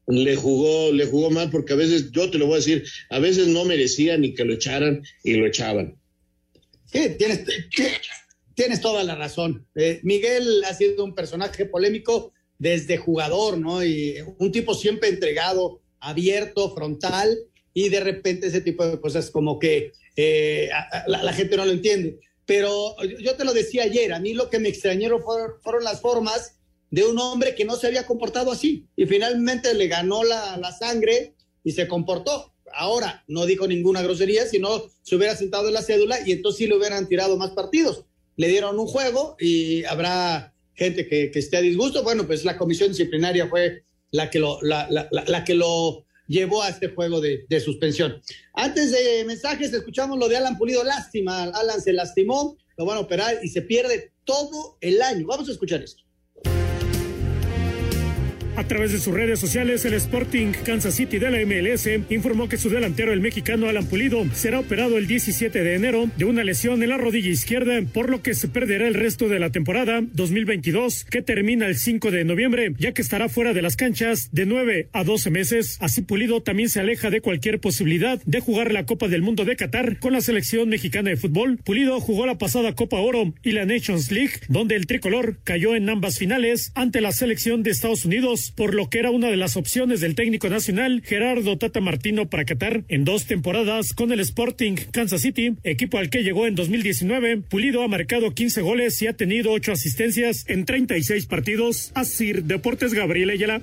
[0.07, 3.19] le jugó, le jugó mal porque a veces, yo te lo voy a decir, a
[3.19, 5.97] veces no merecía ni que lo echaran y lo echaban.
[6.85, 7.41] Sí, tienes,
[8.55, 9.67] tienes toda la razón.
[9.75, 13.83] Eh, Miguel ha sido un personaje polémico desde jugador, ¿no?
[13.83, 17.37] Y un tipo siempre entregado, abierto, frontal,
[17.73, 20.69] y de repente ese tipo de cosas como que eh,
[21.07, 22.19] la, gente no lo entiende.
[22.45, 25.21] Pero yo te lo decía ayer, a mí lo que me extrañaron
[25.61, 26.55] fueron, las formas
[26.89, 30.71] de un hombre que no se había comportado así y finalmente le ganó la, la
[30.71, 31.33] sangre
[31.63, 32.53] y se comportó.
[32.71, 36.67] Ahora, no dijo ninguna grosería, sino se hubiera sentado en la cédula y entonces sí
[36.67, 38.05] le hubieran tirado más partidos
[38.37, 42.03] le dieron un juego y habrá gente que, esté a disgusto.
[42.03, 46.69] Bueno, pues la comisión disciplinaria fue la que lo, la, la, que lo llevó a
[46.69, 48.21] este juego de, de, suspensión.
[48.53, 50.83] Antes de mensajes, escuchamos lo de Alan Pulido.
[50.83, 55.25] Lástima, Alan se lastimó, lo van a operar y se pierde todo el año.
[55.27, 56.04] Vamos a escuchar esto.
[58.57, 62.55] A través de sus redes sociales, el Sporting Kansas City de la MLS informó que
[62.55, 66.81] su delantero, el mexicano Alan Pulido, será operado el 17 de enero de una lesión
[66.81, 71.03] en la rodilla izquierda, por lo que se perderá el resto de la temporada 2022,
[71.03, 74.87] que termina el 5 de noviembre, ya que estará fuera de las canchas de 9
[74.93, 75.77] a 12 meses.
[75.81, 79.57] Así Pulido también se aleja de cualquier posibilidad de jugar la Copa del Mundo de
[79.57, 81.57] Qatar con la selección mexicana de fútbol.
[81.57, 85.89] Pulido jugó la pasada Copa Oro y la Nations League, donde el tricolor cayó en
[85.89, 89.57] ambas finales ante la selección de Estados Unidos por lo que era una de las
[89.57, 94.75] opciones del técnico nacional Gerardo Tata Martino para Qatar en dos temporadas con el Sporting
[94.91, 97.37] Kansas City, equipo al que llegó en 2019.
[97.37, 101.91] Pulido ha marcado 15 goles y ha tenido 8 asistencias en 36 partidos.
[101.93, 103.61] Así, Deportes Gabriel Ayala.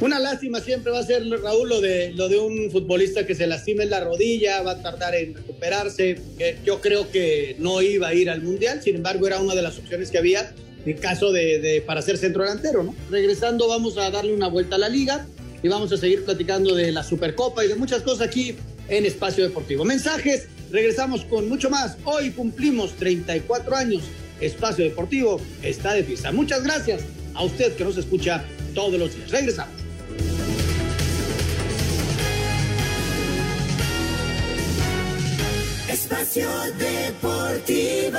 [0.00, 3.46] Una lástima siempre va a ser, Raúl, lo de, lo de un futbolista que se
[3.46, 6.18] lastima en la rodilla, va a tardar en recuperarse.
[6.64, 9.78] yo creo que no iba a ir al Mundial, sin embargo, era una de las
[9.78, 10.54] opciones que había
[10.86, 12.94] en caso de, para ser centro delantero, ¿no?
[13.10, 15.26] Regresando, vamos a darle una vuelta a la liga
[15.62, 18.56] y vamos a seguir platicando de la Supercopa y de muchas cosas aquí
[18.88, 19.84] en Espacio Deportivo.
[19.84, 21.98] Mensajes, regresamos con mucho más.
[22.04, 24.04] Hoy cumplimos 34 años.
[24.40, 26.32] Espacio Deportivo está de fiesta.
[26.32, 27.02] Muchas gracias
[27.34, 28.42] a usted que nos escucha
[28.74, 29.30] todos los días.
[29.30, 29.89] Regresamos.
[36.10, 38.18] Espacio Deportivo.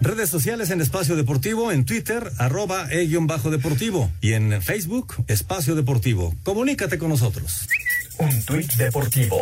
[0.00, 6.34] Redes sociales en Espacio Deportivo, en Twitter, arroba e-bajo deportivo y en Facebook, Espacio Deportivo.
[6.42, 7.68] Comunícate con nosotros.
[8.18, 9.40] Un tuit deportivo.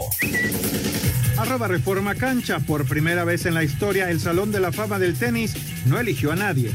[1.38, 2.60] Arroba Reforma Cancha.
[2.60, 5.54] Por primera vez en la historia, el Salón de la Fama del Tenis
[5.86, 6.74] no eligió a nadie.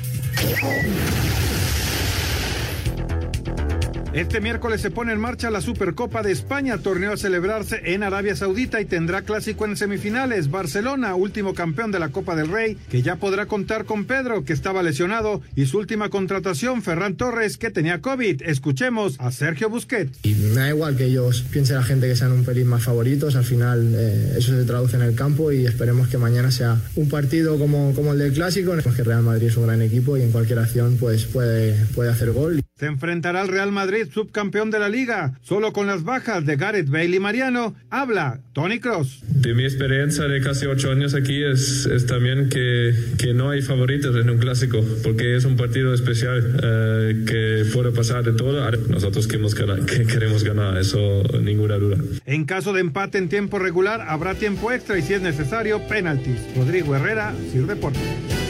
[4.13, 8.35] Este miércoles se pone en marcha la Supercopa de España, torneo a celebrarse en Arabia
[8.37, 10.49] Saudita y tendrá clásico en semifinales.
[10.49, 14.53] Barcelona, último campeón de la Copa del Rey, que ya podrá contar con Pedro, que
[14.53, 18.43] estaba lesionado, y su última contratación, Ferran Torres, que tenía COVID.
[18.43, 20.19] Escuchemos a Sergio Busquets.
[20.23, 23.35] Y me da igual que ellos piensen la gente que sean un pelín más favoritos,
[23.35, 27.09] al final eh, eso se traduce en el campo y esperemos que mañana sea un
[27.09, 28.73] partido como, el del clásico.
[28.95, 32.61] Que Real Madrid es un gran equipo y en cualquier acción pues puede hacer gol.
[32.79, 36.89] Se enfrentará al Real Madrid, subcampeón de la liga, solo con las bajas de Gareth
[36.89, 37.75] Bale y Mariano.
[37.89, 39.23] Habla Tony Cross.
[39.23, 43.63] De mi experiencia de casi ocho años aquí es, es también que, que, no hay
[43.63, 48.69] favoritos en un clásico, porque es un partido especial eh, que puede pasar de todo.
[48.89, 51.97] Nosotros queremos ganar, que queremos ganar, eso ninguna duda.
[52.25, 56.37] En caso de empate en tiempo regular, habrá tiempo extra y si es necesario, penaltis.
[56.55, 58.46] Rodrigo Herrera, Sir Deportes.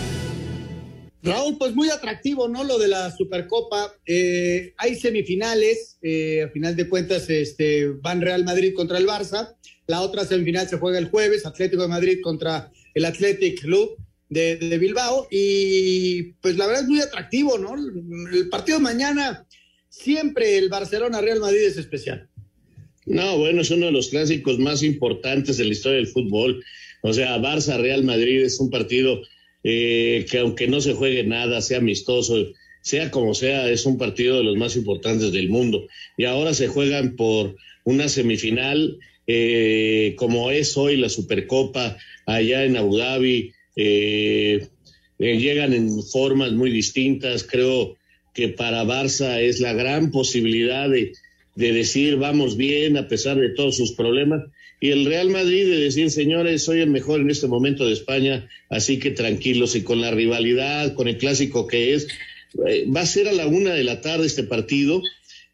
[1.28, 2.64] Raúl, pues muy atractivo, ¿no?
[2.64, 3.94] Lo de la Supercopa.
[4.06, 9.56] Eh, hay semifinales, eh, a final de cuentas este, van Real Madrid contra el Barça.
[9.88, 13.98] La otra semifinal se juega el jueves, Atlético de Madrid contra el Athletic Club
[14.30, 15.28] de, de Bilbao.
[15.32, 17.76] Y pues la verdad es muy atractivo, ¿no?
[17.76, 19.46] El partido de mañana,
[19.90, 22.30] siempre el Barcelona-Real Madrid es especial.
[23.06, 26.62] No, bueno, es uno de los clásicos más importantes de la historia del fútbol.
[27.04, 29.22] O sea, Barça-Real Madrid es un partido
[29.64, 32.48] eh, que aunque no se juegue nada, sea amistoso,
[32.82, 35.88] sea como sea, es un partido de los más importantes del mundo.
[36.18, 42.78] Y ahora se juegan por una semifinal, eh, como es hoy la Supercopa allá en
[42.78, 43.52] Abu Dhabi.
[43.76, 44.68] Eh,
[45.20, 47.44] llegan en formas muy distintas.
[47.44, 47.98] Creo
[48.34, 51.14] que para Barça es la gran posibilidad de,
[51.56, 54.44] de decir vamos bien a pesar de todos sus problemas
[54.80, 58.48] y el Real Madrid de decir, señores, soy el mejor en este momento de España,
[58.70, 62.08] así que tranquilos y con la rivalidad, con el clásico que es,
[62.68, 65.02] eh, va a ser a la una de la tarde este partido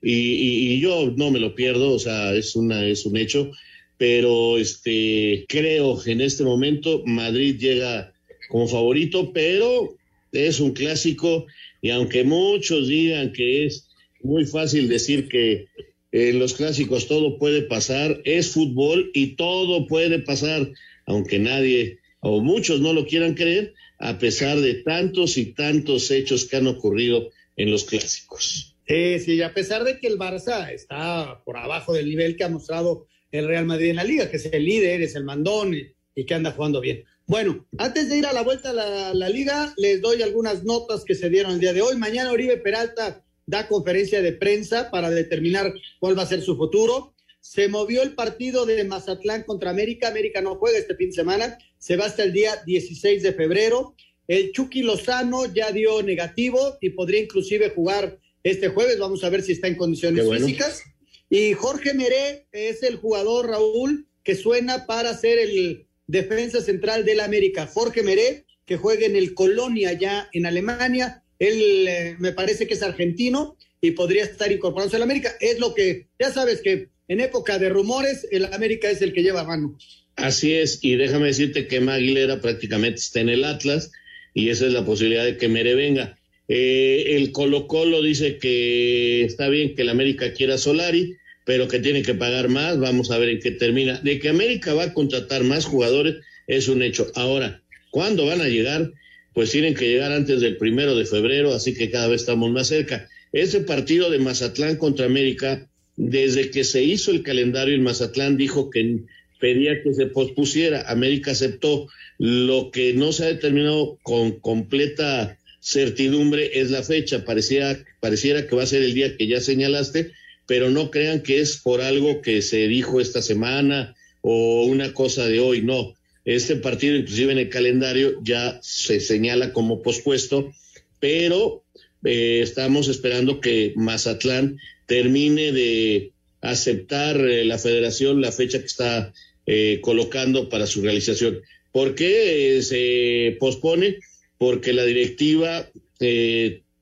[0.01, 3.51] y, yo no me lo pierdo, o sea, es, una, es un hecho,
[3.97, 8.11] pero este, creo que en este momento Madrid llega
[8.49, 9.95] como favorito, pero
[10.33, 11.45] es un clásico
[11.81, 13.87] y aunque muchos digan que es
[14.21, 15.67] muy fácil decir que
[16.13, 20.71] en los clásicos todo puede pasar, es fútbol y todo puede pasar,
[21.07, 26.45] aunque nadie o muchos no lo quieran creer, a pesar de tantos y tantos hechos
[26.45, 28.75] que han ocurrido en los clásicos.
[28.87, 32.49] Sí, sí, a pesar de que el Barça está por abajo del nivel que ha
[32.49, 36.25] mostrado el Real Madrid en la liga, que es el líder, es el mandón y,
[36.25, 37.03] que anda jugando bien.
[37.25, 41.03] Bueno, antes de ir a la vuelta a la, la, liga, les doy algunas notas
[41.05, 41.95] que se dieron el día de hoy.
[41.95, 47.13] Mañana Oribe Peralta da conferencia de prensa para determinar cuál va a ser su futuro.
[47.41, 50.07] Se movió el partido de Mazatlán contra América.
[50.07, 51.57] América no juega este fin de semana.
[51.77, 53.95] Se va hasta el día 16 de febrero.
[54.27, 58.97] El Chucky Lozano ya dio negativo y podría inclusive jugar este jueves.
[58.97, 60.83] Vamos a ver si está en condiciones físicas.
[61.29, 67.19] Y Jorge Meré es el jugador, Raúl, que suena para ser el defensa central del
[67.19, 67.67] América.
[67.67, 72.73] Jorge Meré, que juega en el Colonia ya en Alemania él eh, me parece que
[72.73, 75.33] es argentino y podría estar incorporándose al América.
[75.39, 79.23] Es lo que, ya sabes que en época de rumores, el América es el que
[79.23, 79.77] lleva mano.
[80.15, 83.91] Así es, y déjame decirte que Maguilera prácticamente está en el Atlas
[84.33, 86.17] y esa es la posibilidad de que Mere venga.
[86.47, 91.79] Eh, el Colo Colo dice que está bien que el América quiera Solari, pero que
[91.79, 92.79] tiene que pagar más.
[92.79, 93.99] Vamos a ver en qué termina.
[93.99, 96.15] De que América va a contratar más jugadores
[96.47, 97.11] es un hecho.
[97.15, 97.61] Ahora,
[97.91, 98.91] ¿cuándo van a llegar?
[99.33, 102.67] Pues tienen que llegar antes del primero de febrero, así que cada vez estamos más
[102.67, 103.09] cerca.
[103.31, 108.69] Ese partido de Mazatlán contra América, desde que se hizo el calendario, en Mazatlán dijo
[108.69, 108.99] que
[109.39, 110.89] pedía que se pospusiera.
[110.89, 111.87] América aceptó.
[112.19, 117.25] Lo que no se ha determinado con completa certidumbre es la fecha.
[117.25, 120.11] Parecía, pareciera que va a ser el día que ya señalaste,
[120.45, 125.27] pero no crean que es por algo que se dijo esta semana o una cosa
[125.27, 125.95] de hoy, no
[126.25, 130.53] este partido, inclusive en el calendario, ya se señala como pospuesto,
[130.99, 131.63] pero
[132.03, 136.11] eh, estamos esperando que Mazatlán termine de
[136.41, 139.13] aceptar eh, la federación la fecha que está
[139.45, 141.41] eh, colocando para su realización.
[141.71, 143.97] ¿Por qué se pospone?
[144.37, 145.69] Porque la directiva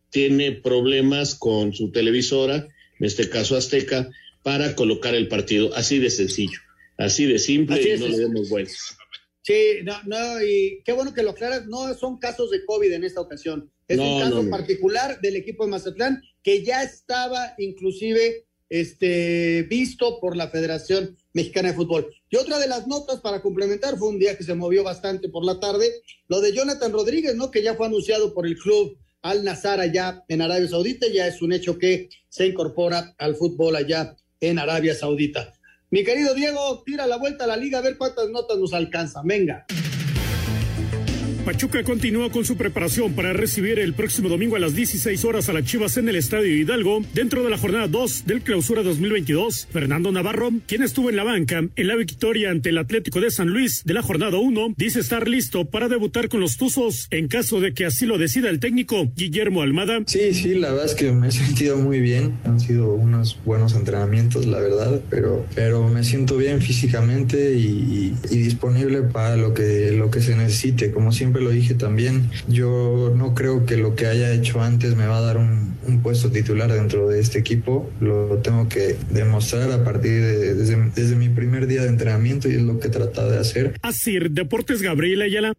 [0.09, 2.67] tiene problemas con su televisora,
[2.99, 4.09] en este caso Azteca,
[4.43, 5.73] para colocar el partido.
[5.75, 6.59] Así de sencillo,
[6.97, 8.97] así de simple y no le demos vueltas.
[9.43, 13.03] Sí, no, no, y qué bueno que lo aclaras, no son casos de COVID en
[13.03, 19.63] esta ocasión, es un caso particular del equipo de Mazatlán que ya estaba inclusive este,
[19.63, 22.07] visto por la Federación Mexicana de Fútbol.
[22.29, 25.43] Y otra de las notas para complementar fue un día que se movió bastante por
[25.43, 25.91] la tarde,
[26.29, 27.51] lo de Jonathan Rodríguez, ¿no?
[27.51, 31.41] Que ya fue anunciado por el club Al Nazar allá en Arabia Saudita, ya es
[31.41, 35.53] un hecho que se incorpora al fútbol allá en Arabia Saudita.
[35.93, 39.27] Mi querido Diego, tira la vuelta a la liga a ver cuántas notas nos alcanzan.
[39.27, 39.65] Venga.
[41.45, 45.53] Pachuca continúa con su preparación para recibir el próximo domingo a las 16 horas a
[45.53, 49.67] las Chivas en el Estadio Hidalgo, dentro de la jornada 2 del Clausura 2022.
[49.71, 53.47] Fernando Navarro, quien estuvo en la banca en la victoria ante el Atlético de San
[53.47, 57.59] Luis de la jornada 1, dice estar listo para debutar con los Tuzos en caso
[57.59, 60.01] de que así lo decida el técnico Guillermo Almada.
[60.05, 62.37] Sí, sí, la verdad es que me he sentido muy bien.
[62.43, 68.37] Han sido unos buenos entrenamientos, la verdad, pero, pero me siento bien físicamente y, y
[68.37, 73.33] disponible para lo que, lo que se necesite, como siempre lo dije también, yo no
[73.33, 75.71] creo que lo que haya hecho antes me va a dar un,
[76.03, 77.89] puesto titular dentro de este equipo.
[77.99, 82.61] Lo tengo que demostrar a partir de desde, mi primer día de entrenamiento y es
[82.61, 83.75] lo que he tratado de hacer.
[83.81, 85.53] Así, Deportes Gabriel Ayala.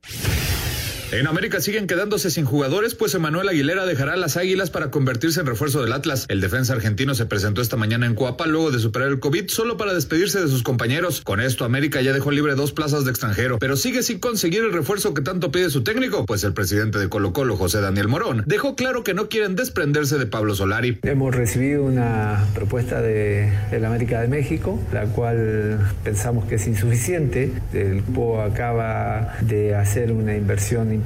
[1.13, 5.47] En América siguen quedándose sin jugadores, pues Emanuel Aguilera dejará las Águilas para convertirse en
[5.47, 6.25] refuerzo del Atlas.
[6.31, 9.77] El defensa argentino se presentó esta mañana en Cuapa luego de superar el COVID solo
[9.77, 11.21] para despedirse de sus compañeros.
[11.21, 14.73] Con esto, América ya dejó libre dos plazas de extranjero, pero sigue sin conseguir el
[14.73, 18.45] refuerzo que tanto pide su técnico, pues el presidente de Colo Colo, José Daniel Morón,
[18.47, 20.99] dejó claro que no quieren desprenderse de Pablo Solari.
[21.03, 27.53] Hemos recibido una propuesta de, la América de México, la cual pensamos que es insuficiente.
[27.75, 31.02] El PO acaba de hacer una inversión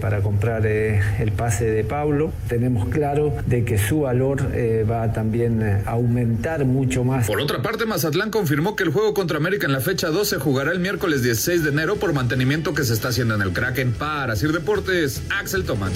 [0.00, 2.32] para comprar eh, el pase de Pablo.
[2.48, 7.26] Tenemos claro de que su valor eh, va también a aumentar mucho más.
[7.26, 10.72] Por otra parte, Mazatlán confirmó que el juego contra América en la fecha 12 jugará
[10.72, 13.92] el miércoles 16 de enero por mantenimiento que se está haciendo en el Kraken.
[13.92, 15.92] Para Sir Deportes, Axel Tomán.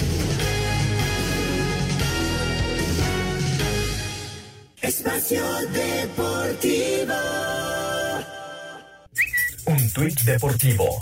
[4.81, 7.52] Espacio Deportivo.
[9.65, 10.99] Un tuit deportivo.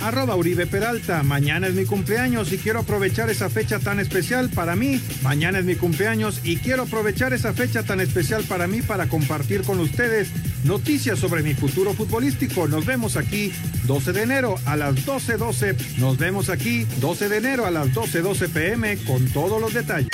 [0.00, 4.74] Arroba Uribe Peralta, mañana es mi cumpleaños y quiero aprovechar esa fecha tan especial para
[4.74, 5.00] mí.
[5.22, 9.62] Mañana es mi cumpleaños y quiero aprovechar esa fecha tan especial para mí para compartir
[9.62, 10.28] con ustedes
[10.64, 12.66] noticias sobre mi futuro futbolístico.
[12.66, 13.52] Nos vemos aquí
[13.84, 15.36] 12 de enero a las 12.12.
[15.36, 15.76] 12.
[15.98, 20.08] Nos vemos aquí 12 de enero a las 12.12 12 pm con todos los detalles.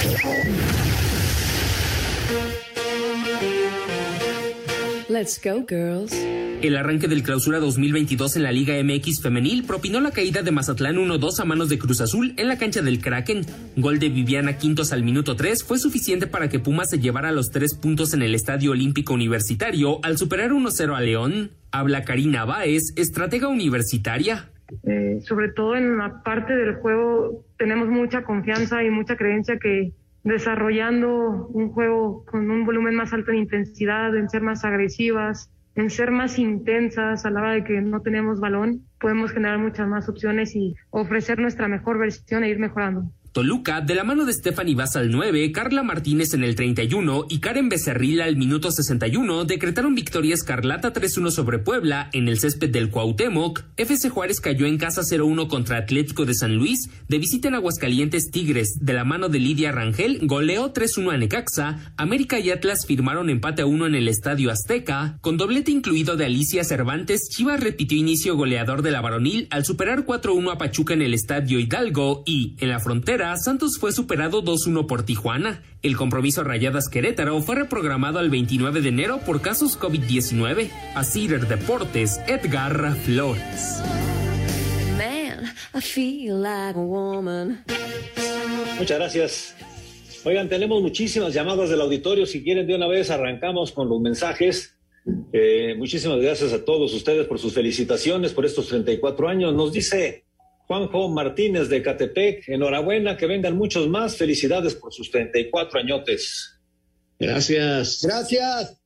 [5.09, 6.13] Let's go, girls.
[6.61, 10.97] El arranque del clausura 2022 en la Liga MX femenil propinó la caída de Mazatlán
[10.97, 13.47] 1-2 a manos de Cruz Azul en la cancha del Kraken.
[13.77, 17.51] Gol de Viviana Quintos al minuto 3 fue suficiente para que Pumas se llevara los
[17.51, 21.53] tres puntos en el Estadio Olímpico Universitario al superar 1-0 a León.
[21.71, 24.51] Habla Karina Báez, estratega universitaria.
[24.83, 29.93] Eh, sobre todo en la parte del juego tenemos mucha confianza y mucha creencia que
[30.29, 35.91] desarrollando un juego con un volumen más alto de intensidad, en ser más agresivas, en
[35.91, 40.09] ser más intensas a la hora de que no tenemos balón, podemos generar muchas más
[40.09, 43.11] opciones y ofrecer nuestra mejor versión e ir mejorando.
[43.39, 47.39] Toluca, de la mano de Stephanie Vaz al 9, Carla Martínez en el 31 y
[47.39, 52.91] Karen Becerril al minuto 61 decretaron victoria escarlata 3-1 sobre Puebla en el césped del
[52.91, 53.63] Cuauhtémoc.
[53.77, 56.91] FC Juárez cayó en casa 0-1 contra Atlético de San Luis.
[57.07, 61.93] De visita en Aguascalientes Tigres, de la mano de Lidia Rangel, goleó 3-1 a Necaxa.
[61.97, 65.17] América y Atlas firmaron empate a 1 en el Estadio Azteca.
[65.21, 70.05] Con doblete incluido de Alicia Cervantes, Chivas repitió inicio goleador de la varonil al superar
[70.05, 74.87] 4-1 a Pachuca en el Estadio Hidalgo y, en la frontera, Santos fue superado 2-1
[74.87, 75.63] por Tijuana.
[75.83, 80.71] El compromiso Rayadas Querétaro fue reprogramado al 29 de enero por casos COVID-19.
[80.95, 83.83] A Cider Deportes, Edgar Flores.
[88.79, 89.57] Muchas gracias.
[90.25, 92.27] Oigan, tenemos muchísimas llamadas del auditorio.
[92.27, 94.77] Si quieren, de una vez arrancamos con los mensajes.
[95.33, 99.55] Eh, muchísimas gracias a todos ustedes por sus felicitaciones por estos 34 años.
[99.55, 100.25] Nos dice
[100.69, 104.17] Juanjo Martínez de Catepec, enhorabuena, que vengan muchos más.
[104.17, 106.61] Felicidades por sus 34 añotes.
[107.19, 108.03] Gracias.
[108.03, 108.79] Gracias.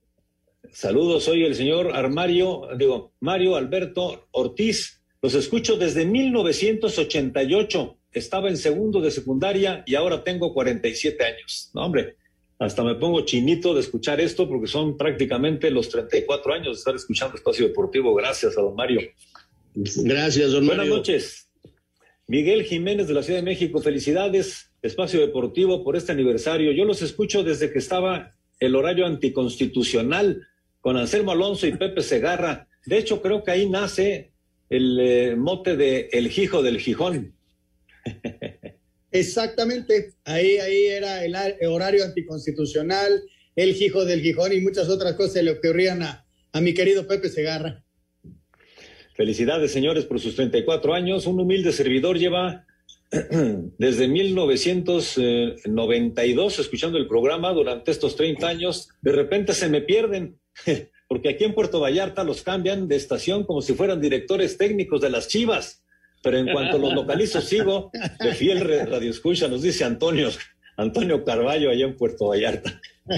[0.70, 5.02] Saludos, soy el señor Armario, digo, Mario Alberto Ortiz.
[5.20, 7.98] Los escucho desde 1988.
[8.12, 11.70] Estaba en segundo de secundaria y ahora tengo 47 años.
[11.74, 12.16] No, hombre,
[12.60, 16.94] hasta me pongo chinito de escuchar esto porque son prácticamente los 34 años de estar
[16.94, 18.14] escuchando Espacio Deportivo.
[18.14, 19.00] Gracias a don Mario.
[19.74, 20.82] Gracias, don Mario.
[20.82, 21.48] Buenas noches.
[22.32, 26.72] Miguel Jiménez de la Ciudad de México, felicidades, Espacio Deportivo, por este aniversario.
[26.72, 30.40] Yo los escucho desde que estaba el horario anticonstitucional
[30.80, 32.68] con Anselmo Alonso y Pepe Segarra.
[32.86, 34.32] De hecho, creo que ahí nace
[34.70, 37.34] el eh, mote de El Hijo del Gijón.
[39.10, 41.36] Exactamente, ahí, ahí era el,
[41.68, 43.24] horario anticonstitucional,
[43.56, 47.28] el Hijo del Gijón y muchas otras cosas le ocurrían a, a mi querido Pepe
[47.28, 47.84] Segarra.
[49.14, 51.26] Felicidades, señores, por sus 34 años.
[51.26, 52.66] Un humilde servidor lleva
[53.78, 58.88] desde 1992 escuchando el programa durante estos 30 años.
[59.02, 60.40] De repente se me pierden,
[61.08, 65.10] porque aquí en Puerto Vallarta los cambian de estación como si fueran directores técnicos de
[65.10, 65.84] las chivas.
[66.22, 67.90] Pero en cuanto los localizo, sigo
[68.20, 70.30] de fiel radio escucha, nos dice Antonio,
[70.76, 72.80] Antonio Carballo allá en Puerto Vallarta.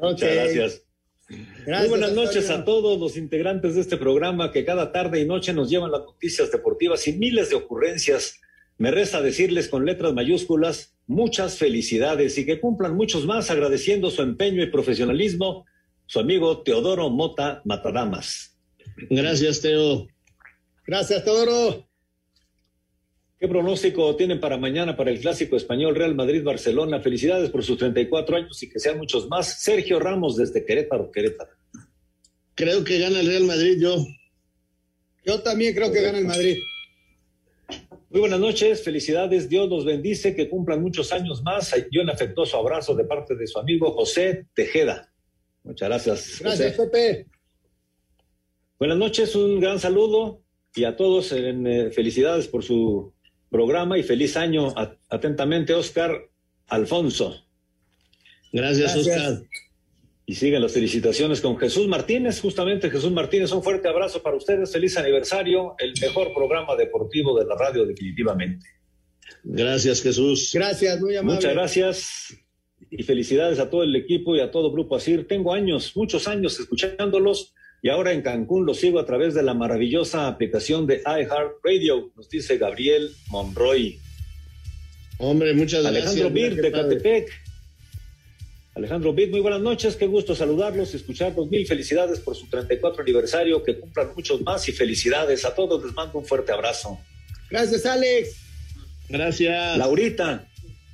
[0.00, 0.85] Muchas gracias.
[1.28, 5.52] Muy buenas noches a todos los integrantes de este programa que cada tarde y noche
[5.52, 8.40] nos llevan las noticias deportivas y miles de ocurrencias.
[8.78, 14.22] Me resta decirles con letras mayúsculas muchas felicidades y que cumplan muchos más agradeciendo su
[14.22, 15.64] empeño y profesionalismo.
[16.06, 18.56] Su amigo Teodoro Mota Matadamas.
[19.10, 20.06] Gracias, Teo.
[20.86, 21.85] Gracias, Teodoro.
[23.38, 27.00] ¿Qué pronóstico tienen para mañana para el clásico español Real Madrid-Barcelona?
[27.00, 29.60] Felicidades por sus 34 años y que sean muchos más.
[29.60, 31.50] Sergio Ramos desde Querétaro, Querétaro.
[32.54, 33.96] Creo que gana el Real Madrid, yo.
[35.26, 36.56] Yo también creo que gana el Madrid.
[38.08, 41.74] Muy buenas noches, felicidades, Dios los bendice, que cumplan muchos años más.
[41.90, 45.12] Y un afectuoso abrazo de parte de su amigo José Tejeda.
[45.62, 46.38] Muchas gracias.
[46.40, 47.26] Gracias, Pepe.
[48.78, 50.42] Buenas noches, un gran saludo
[50.74, 53.12] y a todos en, eh, felicidades por su
[53.50, 54.74] programa y feliz año.
[55.08, 56.28] Atentamente, Oscar
[56.68, 57.42] Alfonso.
[58.52, 59.42] Gracias, Oscar.
[60.28, 64.72] Y siguen las felicitaciones con Jesús Martínez, justamente Jesús Martínez, un fuerte abrazo para ustedes,
[64.72, 68.66] feliz aniversario, el mejor programa deportivo de la radio definitivamente.
[69.44, 70.50] Gracias Jesús.
[70.52, 71.36] Gracias, muy amable.
[71.36, 72.36] Muchas gracias
[72.90, 75.28] y felicidades a todo el equipo y a todo Grupo Asir.
[75.28, 79.54] Tengo años, muchos años escuchándolos y ahora en Cancún los sigo a través de la
[79.54, 83.98] maravillosa aplicación de iHeartRadio, nos dice Gabriel Monroy.
[85.18, 86.06] Hombre, muchas gracias.
[86.06, 87.46] Alejandro Bir de Catepec.
[88.76, 91.48] Alejandro Bid, muy buenas noches, qué gusto saludarlos y escucharlos.
[91.48, 95.82] Mil felicidades por su 34 aniversario, que cumplan muchos más y felicidades a todos.
[95.82, 96.98] Les mando un fuerte abrazo.
[97.48, 98.36] Gracias, Alex.
[99.08, 99.78] Gracias.
[99.78, 100.46] Laurita,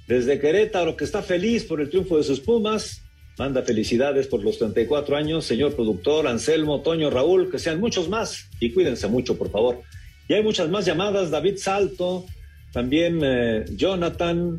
[0.06, 3.02] desde Querétaro, que está feliz por el triunfo de sus Pumas,
[3.38, 8.48] manda felicidades por los 34 años, señor productor, Anselmo, Toño, Raúl, que sean muchos más
[8.60, 9.80] y cuídense mucho, por favor.
[10.28, 12.26] Y hay muchas más llamadas, David Salto,
[12.72, 14.58] también eh, Jonathan,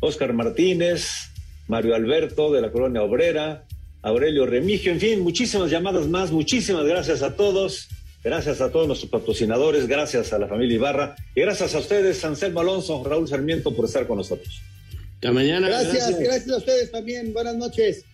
[0.00, 1.30] Oscar Martínez,
[1.68, 3.64] Mario Alberto de la Colonia Obrera,
[4.02, 7.88] Aurelio Remigio, en fin, muchísimas llamadas más, muchísimas gracias a todos,
[8.24, 12.60] gracias a todos nuestros patrocinadores, gracias a la familia Ibarra y gracias a ustedes, Anselmo
[12.60, 14.62] Alonso, Raúl Sarmiento, por estar con nosotros.
[15.16, 15.68] Hasta mañana.
[15.68, 18.06] Gracias, gracias, a ustedes también, buenas noches.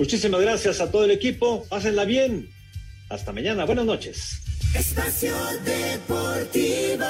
[0.00, 1.66] Muchísimas gracias a todo el equipo.
[1.68, 2.48] Pásenla bien.
[3.10, 3.66] Hasta mañana.
[3.66, 4.40] Buenas noches.
[4.74, 7.04] Espacio Deportivo.